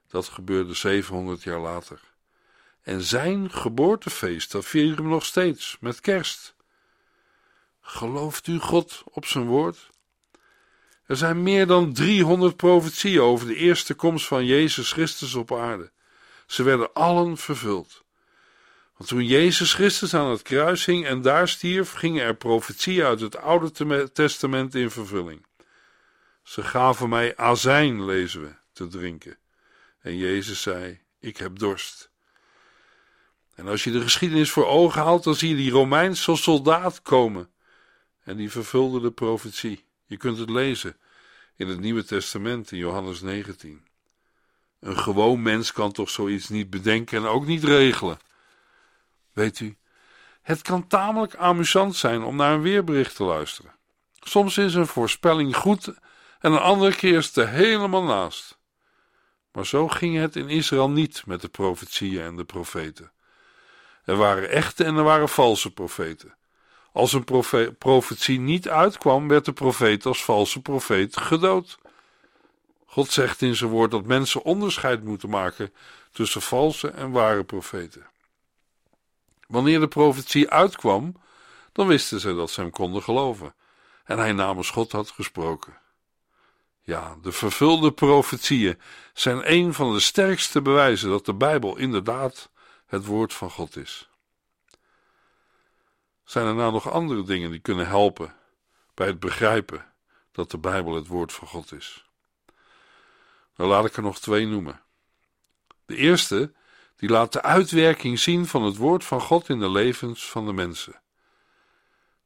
Dat 0.09 0.29
gebeurde 0.29 0.75
700 0.75 1.43
jaar 1.43 1.61
later. 1.61 2.01
En 2.83 3.03
zijn 3.03 3.51
geboortefeest, 3.51 4.53
dat 4.53 4.65
vieren 4.65 5.05
we 5.05 5.11
nog 5.11 5.25
steeds, 5.25 5.77
met 5.81 6.01
kerst. 6.01 6.55
Gelooft 7.91 8.47
u 8.47 8.59
God 8.59 9.03
op 9.05 9.27
zijn 9.27 9.47
woord? 9.47 9.91
Er 11.07 11.17
zijn 11.17 11.43
meer 11.43 11.67
dan 11.67 11.93
300 11.93 12.57
profetieën 12.57 13.21
over 13.21 13.47
de 13.47 13.55
eerste 13.55 13.95
komst 13.95 14.27
van 14.27 14.47
Jezus 14.47 14.93
Christus 14.93 15.35
op 15.35 15.53
aarde. 15.53 15.93
Ze 16.47 16.63
werden 16.63 16.93
allen 16.93 17.37
vervuld. 17.37 18.05
Want 18.97 19.09
toen 19.09 19.25
Jezus 19.25 19.75
Christus 19.75 20.15
aan 20.15 20.31
het 20.31 20.43
kruis 20.43 20.85
hing 20.85 21.07
en 21.07 21.23
daar 21.23 21.49
stierf, 21.49 21.93
gingen 21.93 22.25
er 22.25 22.37
profetieën 22.37 23.05
uit 23.05 23.21
het 23.21 23.37
Oude 23.37 24.11
Testament 24.13 24.75
in 24.75 24.91
vervulling. 24.91 25.47
Ze 26.43 26.63
gaven 26.63 27.09
mij 27.09 27.37
azijn, 27.37 28.05
lezen 28.05 28.43
we, 28.43 28.55
te 28.73 28.87
drinken. 28.87 29.39
En 30.01 30.17
Jezus 30.17 30.63
zei: 30.63 31.01
Ik 31.21 31.37
heb 31.37 31.59
dorst. 31.59 32.11
En 33.55 33.69
als 33.69 33.85
je 33.85 33.91
de 33.91 34.01
geschiedenis 34.01 34.51
voor 34.51 34.67
ogen 34.67 35.03
haalt, 35.03 35.25
dan 35.25 35.35
zie 35.35 35.49
je 35.49 35.57
die 35.57 35.71
Romeinse 35.71 36.37
soldaat 36.37 37.03
komen. 37.03 37.51
En 38.25 38.37
die 38.37 38.51
vervulde 38.51 39.01
de 39.01 39.11
profetie. 39.11 39.85
Je 40.07 40.17
kunt 40.17 40.39
het 40.39 40.51
lezen 40.51 40.97
in 41.57 41.69
het 41.69 41.81
Nieuwe 41.81 42.05
Testament 42.05 42.73
in 42.73 42.79
Johannes 42.79 43.21
19. 43.21 43.87
Een 44.81 44.99
gewoon 44.99 45.43
mens 45.43 45.73
kan 45.73 45.93
toch 45.93 46.11
zoiets 46.11 46.49
niet 46.49 46.71
bedenken 46.71 47.19
en 47.19 47.25
ook 47.25 47.47
niet 47.47 47.65
regelen. 47.65 48.19
Weet 49.33 49.61
u, 49.61 49.77
het 50.43 50.63
kan 50.63 50.87
tamelijk 50.87 51.37
amusant 51.37 51.97
zijn 51.97 52.23
om 52.23 52.37
naar 52.37 52.53
een 52.53 52.63
weerbericht 52.63 53.17
te 53.17 53.25
luisteren. 53.25 53.75
Soms 54.21 54.59
is 54.59 54.75
een 54.75 54.87
voorspelling 54.87 55.57
goed 55.57 55.87
en 56.39 56.53
een 56.53 56.59
andere 56.59 56.95
keer 56.95 57.17
is 57.17 57.27
het 57.27 57.37
er 57.37 57.49
helemaal 57.49 58.03
naast. 58.03 58.59
Maar 59.53 59.67
zo 59.67 59.89
ging 59.89 60.17
het 60.17 60.37
in 60.37 60.49
Israël 60.49 60.91
niet 60.91 61.23
met 61.27 61.41
de 61.41 61.49
profetieën 61.49 62.23
en 62.23 62.37
de 62.37 62.45
profeten. 62.45 63.13
Er 64.05 64.17
waren 64.17 64.51
echte 64.51 64.85
en 64.85 64.97
er 64.97 65.03
waren 65.03 65.29
valse 65.29 65.73
profeten. 65.73 66.35
Als 66.93 67.13
een 67.13 67.25
profetie 67.79 68.41
niet 68.41 68.69
uitkwam, 68.69 69.29
werd 69.29 69.45
de 69.45 69.53
profeet 69.53 70.07
als 70.07 70.25
valse 70.25 70.61
profeet 70.61 71.17
gedood. 71.17 71.79
God 72.87 73.11
zegt 73.11 73.43
in 73.43 73.57
zijn 73.57 73.71
woord 73.71 73.91
dat 73.91 74.05
mensen 74.05 74.43
onderscheid 74.43 75.05
moeten 75.05 75.31
maken 75.31 75.73
tussen 76.13 76.43
valse 76.43 76.89
en 76.89 77.11
ware 77.11 77.45
profeten. 77.45 78.07
Wanneer 79.47 79.81
de 79.81 79.89
profetie 79.89 80.51
uitkwam, 80.51 81.17
dan 81.73 81.87
wisten 81.87 82.21
ze 82.21 82.35
dat 82.35 82.51
ze 82.51 82.61
hem 82.61 82.71
konden 82.71 83.03
geloven 83.03 83.55
en 84.05 84.19
hij 84.19 84.33
namens 84.33 84.71
God 84.71 84.93
had 84.93 85.11
gesproken. 85.11 85.79
Ja, 86.83 87.17
de 87.23 87.33
vervulde 87.33 87.93
profetieën 87.93 88.81
zijn 89.13 89.53
een 89.53 89.75
van 89.75 89.93
de 89.93 90.01
sterkste 90.01 90.63
bewijzen 90.63 91.11
dat 91.11 91.27
de 91.27 91.35
Bijbel 91.35 91.77
inderdaad 91.77 92.51
het 92.87 93.05
woord 93.05 93.35
van 93.35 93.51
God 93.51 93.77
is. 93.77 94.10
Zijn 96.31 96.47
er 96.47 96.55
nou 96.55 96.73
nog 96.73 96.91
andere 96.91 97.23
dingen 97.23 97.51
die 97.51 97.61
kunnen 97.61 97.87
helpen 97.87 98.35
bij 98.95 99.07
het 99.07 99.21
begrijpen 99.21 99.87
dat 100.33 100.51
de 100.51 100.59
Bijbel 100.59 100.95
het 100.95 101.07
woord 101.07 101.33
van 101.33 101.49
God 101.49 101.73
is? 101.73 102.11
Nou 103.57 103.71
laat 103.71 103.85
ik 103.85 103.97
er 103.97 104.03
nog 104.03 104.21
twee 104.21 104.47
noemen. 104.47 104.81
De 105.87 105.97
eerste, 105.97 106.53
die 106.97 107.09
laat 107.09 107.33
de 107.33 107.43
uitwerking 107.43 108.19
zien 108.19 108.47
van 108.47 108.63
het 108.63 108.77
woord 108.77 109.05
van 109.05 109.21
God 109.21 109.49
in 109.49 109.59
de 109.59 109.71
levens 109.71 110.31
van 110.31 110.47
de 110.47 110.53
mensen. 110.53 111.01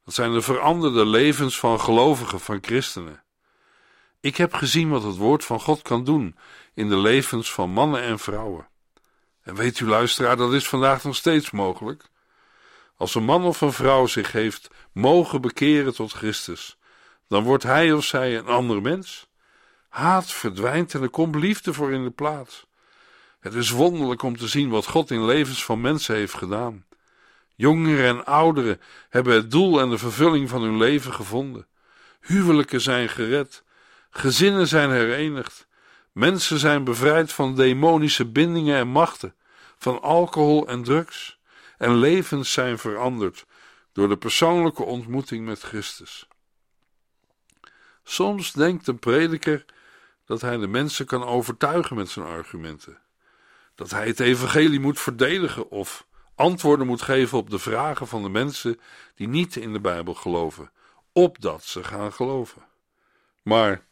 Dat 0.03 0.13
zijn 0.13 0.33
de 0.33 0.41
veranderde 0.41 1.05
levens 1.05 1.59
van 1.59 1.79
gelovigen, 1.79 2.39
van 2.39 2.57
christenen. 2.61 3.23
Ik 4.19 4.35
heb 4.37 4.53
gezien 4.53 4.89
wat 4.89 5.03
het 5.03 5.17
woord 5.17 5.45
van 5.45 5.59
God 5.59 5.81
kan 5.81 6.03
doen 6.03 6.37
in 6.73 6.89
de 6.89 6.97
levens 6.97 7.53
van 7.53 7.69
mannen 7.69 8.01
en 8.01 8.19
vrouwen. 8.19 8.67
En 9.41 9.55
weet 9.55 9.79
u, 9.79 9.87
luisteraar, 9.87 10.37
dat 10.37 10.53
is 10.53 10.67
vandaag 10.67 11.03
nog 11.03 11.15
steeds 11.15 11.51
mogelijk. 11.51 12.13
Als 12.97 13.15
een 13.15 13.23
man 13.23 13.43
of 13.43 13.61
een 13.61 13.73
vrouw 13.73 14.05
zich 14.05 14.31
heeft 14.31 14.69
mogen 14.91 15.41
bekeren 15.41 15.93
tot 15.93 16.11
Christus, 16.11 16.77
dan 17.27 17.43
wordt 17.43 17.63
hij 17.63 17.93
of 17.93 18.05
zij 18.05 18.37
een 18.37 18.47
ander 18.47 18.81
mens. 18.81 19.27
Haat 19.89 20.31
verdwijnt 20.31 20.93
en 20.93 21.01
er 21.01 21.09
komt 21.09 21.35
liefde 21.35 21.73
voor 21.73 21.91
in 21.91 22.03
de 22.03 22.11
plaats. 22.11 22.65
Het 23.39 23.53
is 23.53 23.69
wonderlijk 23.69 24.21
om 24.21 24.37
te 24.37 24.47
zien 24.47 24.69
wat 24.69 24.87
God 24.87 25.11
in 25.11 25.25
levens 25.25 25.65
van 25.65 25.81
mensen 25.81 26.15
heeft 26.15 26.33
gedaan. 26.33 26.85
Jongeren 27.55 28.05
en 28.05 28.25
ouderen 28.25 28.81
hebben 29.09 29.33
het 29.33 29.51
doel 29.51 29.79
en 29.79 29.89
de 29.89 29.97
vervulling 29.97 30.49
van 30.49 30.61
hun 30.61 30.77
leven 30.77 31.13
gevonden. 31.13 31.67
Huwelijken 32.21 32.81
zijn 32.81 33.09
gered, 33.09 33.63
gezinnen 34.09 34.67
zijn 34.67 34.91
herenigd, 34.91 35.67
mensen 36.11 36.59
zijn 36.59 36.83
bevrijd 36.83 37.33
van 37.33 37.55
demonische 37.55 38.25
bindingen 38.25 38.77
en 38.77 38.87
machten, 38.87 39.35
van 39.77 40.01
alcohol 40.01 40.67
en 40.67 40.83
drugs, 40.83 41.34
en 41.77 41.95
levens 41.95 42.51
zijn 42.51 42.77
veranderd 42.77 43.45
door 43.91 44.07
de 44.07 44.17
persoonlijke 44.17 44.83
ontmoeting 44.83 45.45
met 45.45 45.61
Christus. 45.61 46.27
Soms 48.03 48.51
denkt 48.51 48.87
een 48.87 48.99
prediker 48.99 49.65
dat 50.25 50.41
hij 50.41 50.57
de 50.57 50.67
mensen 50.67 51.05
kan 51.05 51.23
overtuigen 51.23 51.95
met 51.95 52.09
zijn 52.09 52.25
argumenten, 52.25 52.97
dat 53.75 53.89
hij 53.91 54.07
het 54.07 54.19
evangelie 54.19 54.79
moet 54.79 54.99
verdedigen 54.99 55.69
of 55.69 56.07
antwoorden 56.35 56.87
moet 56.87 57.01
geven 57.01 57.37
op 57.37 57.49
de 57.49 57.59
vragen 57.59 58.07
van 58.07 58.23
de 58.23 58.29
mensen 58.29 58.79
die 59.15 59.27
niet 59.27 59.55
in 59.55 59.73
de 59.73 59.79
Bijbel 59.79 60.13
geloven, 60.13 60.71
opdat 61.11 61.63
ze 61.63 61.83
gaan 61.83 62.13
geloven. 62.13 62.65
Maar 63.41 63.85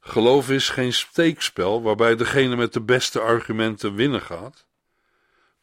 geloof 0.00 0.50
is 0.50 0.68
geen 0.68 0.92
steekspel 0.92 1.82
waarbij 1.82 2.16
degene 2.16 2.56
met 2.56 2.72
de 2.72 2.80
beste 2.80 3.20
argumenten 3.20 3.94
winnen 3.94 4.22
gaat. 4.22 4.66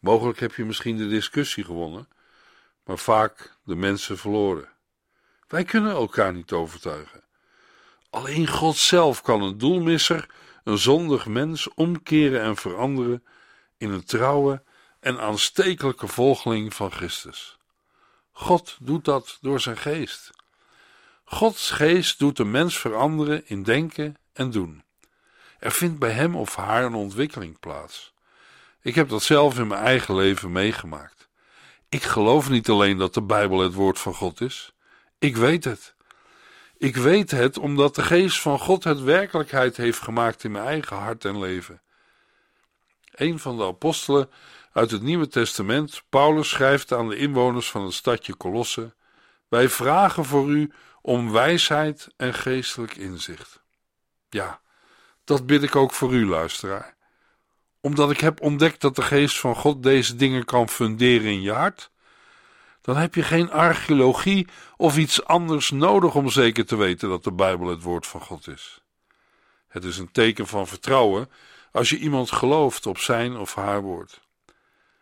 Mogelijk 0.05 0.39
heb 0.39 0.55
je 0.55 0.65
misschien 0.65 0.97
de 0.97 1.07
discussie 1.07 1.63
gewonnen, 1.63 2.07
maar 2.83 2.97
vaak 2.97 3.57
de 3.63 3.75
mensen 3.75 4.17
verloren. 4.17 4.69
Wij 5.47 5.63
kunnen 5.63 5.91
elkaar 5.91 6.33
niet 6.33 6.51
overtuigen. 6.51 7.23
Alleen 8.09 8.47
God 8.47 8.75
zelf 8.75 9.21
kan 9.21 9.41
een 9.41 9.57
doelmisser, 9.57 10.29
een 10.63 10.77
zondig 10.77 11.25
mens, 11.25 11.73
omkeren 11.73 12.41
en 12.41 12.55
veranderen 12.55 13.23
in 13.77 13.89
een 13.89 14.03
trouwe 14.03 14.63
en 14.99 15.19
aanstekelijke 15.19 16.07
volgeling 16.07 16.73
van 16.73 16.91
Christus. 16.91 17.57
God 18.31 18.77
doet 18.79 19.05
dat 19.05 19.37
door 19.41 19.59
zijn 19.59 19.77
geest. 19.77 20.31
Gods 21.23 21.71
geest 21.71 22.19
doet 22.19 22.37
de 22.37 22.45
mens 22.45 22.77
veranderen 22.77 23.47
in 23.47 23.63
denken 23.63 24.17
en 24.33 24.51
doen. 24.51 24.83
Er 25.59 25.71
vindt 25.71 25.99
bij 25.99 26.11
hem 26.11 26.35
of 26.35 26.55
haar 26.55 26.83
een 26.83 26.95
ontwikkeling 26.95 27.59
plaats. 27.59 28.14
Ik 28.85 28.95
heb 28.95 29.09
dat 29.09 29.23
zelf 29.23 29.59
in 29.59 29.67
mijn 29.67 29.81
eigen 29.81 30.15
leven 30.15 30.51
meegemaakt. 30.51 31.29
Ik 31.89 32.03
geloof 32.03 32.49
niet 32.49 32.69
alleen 32.69 32.97
dat 32.97 33.13
de 33.13 33.21
Bijbel 33.21 33.59
het 33.59 33.73
woord 33.73 33.99
van 33.99 34.13
God 34.13 34.41
is, 34.41 34.73
ik 35.19 35.35
weet 35.35 35.63
het. 35.63 35.95
Ik 36.77 36.95
weet 36.95 37.31
het 37.31 37.57
omdat 37.57 37.95
de 37.95 38.01
geest 38.01 38.39
van 38.39 38.59
God 38.59 38.83
het 38.83 39.01
werkelijkheid 39.01 39.77
heeft 39.77 39.99
gemaakt 39.99 40.43
in 40.43 40.51
mijn 40.51 40.65
eigen 40.65 40.97
hart 40.97 41.25
en 41.25 41.39
leven. 41.39 41.81
Een 43.11 43.39
van 43.39 43.57
de 43.57 43.63
apostelen 43.63 44.29
uit 44.71 44.91
het 44.91 45.01
Nieuwe 45.01 45.27
Testament, 45.27 46.03
Paulus, 46.09 46.49
schrijft 46.49 46.91
aan 46.91 47.09
de 47.09 47.17
inwoners 47.17 47.69
van 47.69 47.83
het 47.83 47.93
stadje 47.93 48.37
Colosse: 48.37 48.95
Wij 49.47 49.69
vragen 49.69 50.25
voor 50.25 50.49
u 50.49 50.71
om 51.01 51.31
wijsheid 51.31 52.07
en 52.17 52.33
geestelijk 52.33 52.95
inzicht. 52.95 53.61
Ja, 54.29 54.61
dat 55.23 55.45
bid 55.45 55.63
ik 55.63 55.75
ook 55.75 55.91
voor 55.91 56.13
u, 56.13 56.27
luisteraar. 56.27 56.94
Omdat 57.85 58.11
ik 58.11 58.19
heb 58.19 58.41
ontdekt 58.41 58.81
dat 58.81 58.95
de 58.95 59.01
geest 59.01 59.39
van 59.39 59.55
God 59.55 59.83
deze 59.83 60.15
dingen 60.15 60.45
kan 60.45 60.69
funderen 60.69 61.31
in 61.31 61.41
je 61.41 61.51
hart, 61.51 61.91
dan 62.81 62.97
heb 62.97 63.15
je 63.15 63.23
geen 63.23 63.51
archeologie 63.51 64.47
of 64.77 64.97
iets 64.97 65.25
anders 65.25 65.71
nodig 65.71 66.15
om 66.15 66.29
zeker 66.29 66.65
te 66.65 66.75
weten 66.75 67.09
dat 67.09 67.23
de 67.23 67.31
Bijbel 67.31 67.67
het 67.67 67.81
woord 67.81 68.07
van 68.07 68.21
God 68.21 68.47
is. 68.47 68.81
Het 69.67 69.83
is 69.83 69.97
een 69.97 70.11
teken 70.11 70.47
van 70.47 70.67
vertrouwen 70.67 71.29
als 71.71 71.89
je 71.89 71.97
iemand 71.97 72.31
gelooft 72.31 72.85
op 72.85 72.97
zijn 72.97 73.37
of 73.37 73.55
haar 73.55 73.81
woord. 73.81 74.21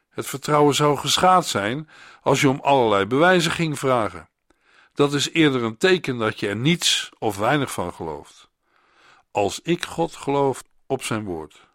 Het 0.10 0.28
vertrouwen 0.28 0.76
zou 0.76 0.98
geschaad 0.98 1.48
zijn 1.48 1.90
als 2.22 2.42
je 2.42 2.50
om 2.50 2.60
allerlei 2.60 3.06
bewijzen 3.06 3.52
ging 3.52 3.80
vragen. 3.80 4.30
Dat 4.94 5.14
is 5.14 5.32
eerder 5.32 5.64
een 5.64 5.78
teken 5.78 6.18
dat 6.18 6.40
je 6.40 6.48
er 6.48 6.56
niets 6.56 7.10
of 7.20 7.38
weinig 7.38 7.72
van 7.72 7.94
gelooft. 7.94 8.50
Als 9.32 9.60
ik 9.62 9.86
God 9.86 10.16
geloof 10.16 10.64
op 10.88 11.04
zijn 11.04 11.24
woord, 11.24 11.72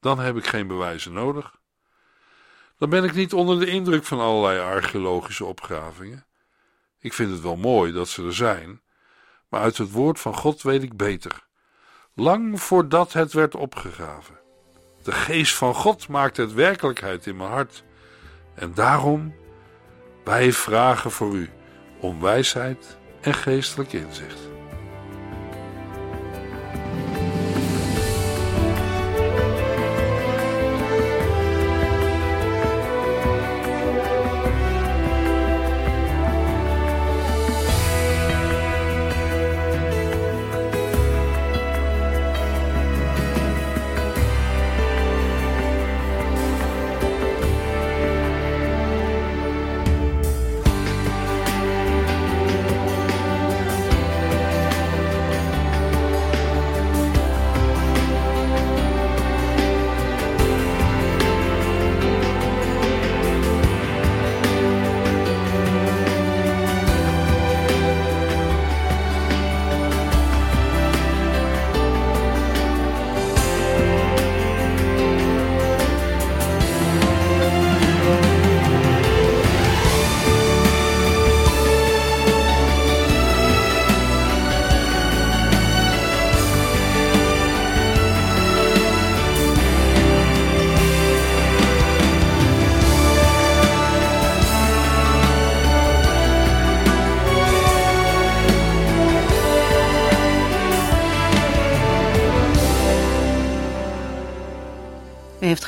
dan 0.00 0.18
heb 0.18 0.36
ik 0.36 0.46
geen 0.46 0.66
bewijzen 0.66 1.12
nodig. 1.12 1.58
Dan 2.78 2.90
ben 2.90 3.04
ik 3.04 3.14
niet 3.14 3.32
onder 3.32 3.58
de 3.58 3.66
indruk 3.66 4.04
van 4.04 4.20
allerlei 4.20 4.60
archeologische 4.60 5.44
opgravingen. 5.44 6.26
Ik 6.98 7.12
vind 7.12 7.30
het 7.30 7.40
wel 7.40 7.56
mooi 7.56 7.92
dat 7.92 8.08
ze 8.08 8.24
er 8.24 8.34
zijn, 8.34 8.82
maar 9.48 9.60
uit 9.60 9.76
het 9.76 9.90
woord 9.90 10.20
van 10.20 10.34
God 10.34 10.62
weet 10.62 10.82
ik 10.82 10.96
beter. 10.96 11.46
Lang 12.14 12.60
voordat 12.60 13.12
het 13.12 13.32
werd 13.32 13.54
opgegraven. 13.54 14.38
De 15.02 15.12
geest 15.12 15.54
van 15.54 15.74
God 15.74 16.08
maakt 16.08 16.36
het 16.36 16.52
werkelijkheid 16.52 17.26
in 17.26 17.36
mijn 17.36 17.50
hart. 17.50 17.84
En 18.54 18.74
daarom, 18.74 19.34
wij 20.24 20.52
vragen 20.52 21.10
voor 21.10 21.34
u 21.34 21.50
om 22.00 22.20
wijsheid 22.20 22.98
en 23.20 23.34
geestelijk 23.34 23.92
inzicht. 23.92 24.49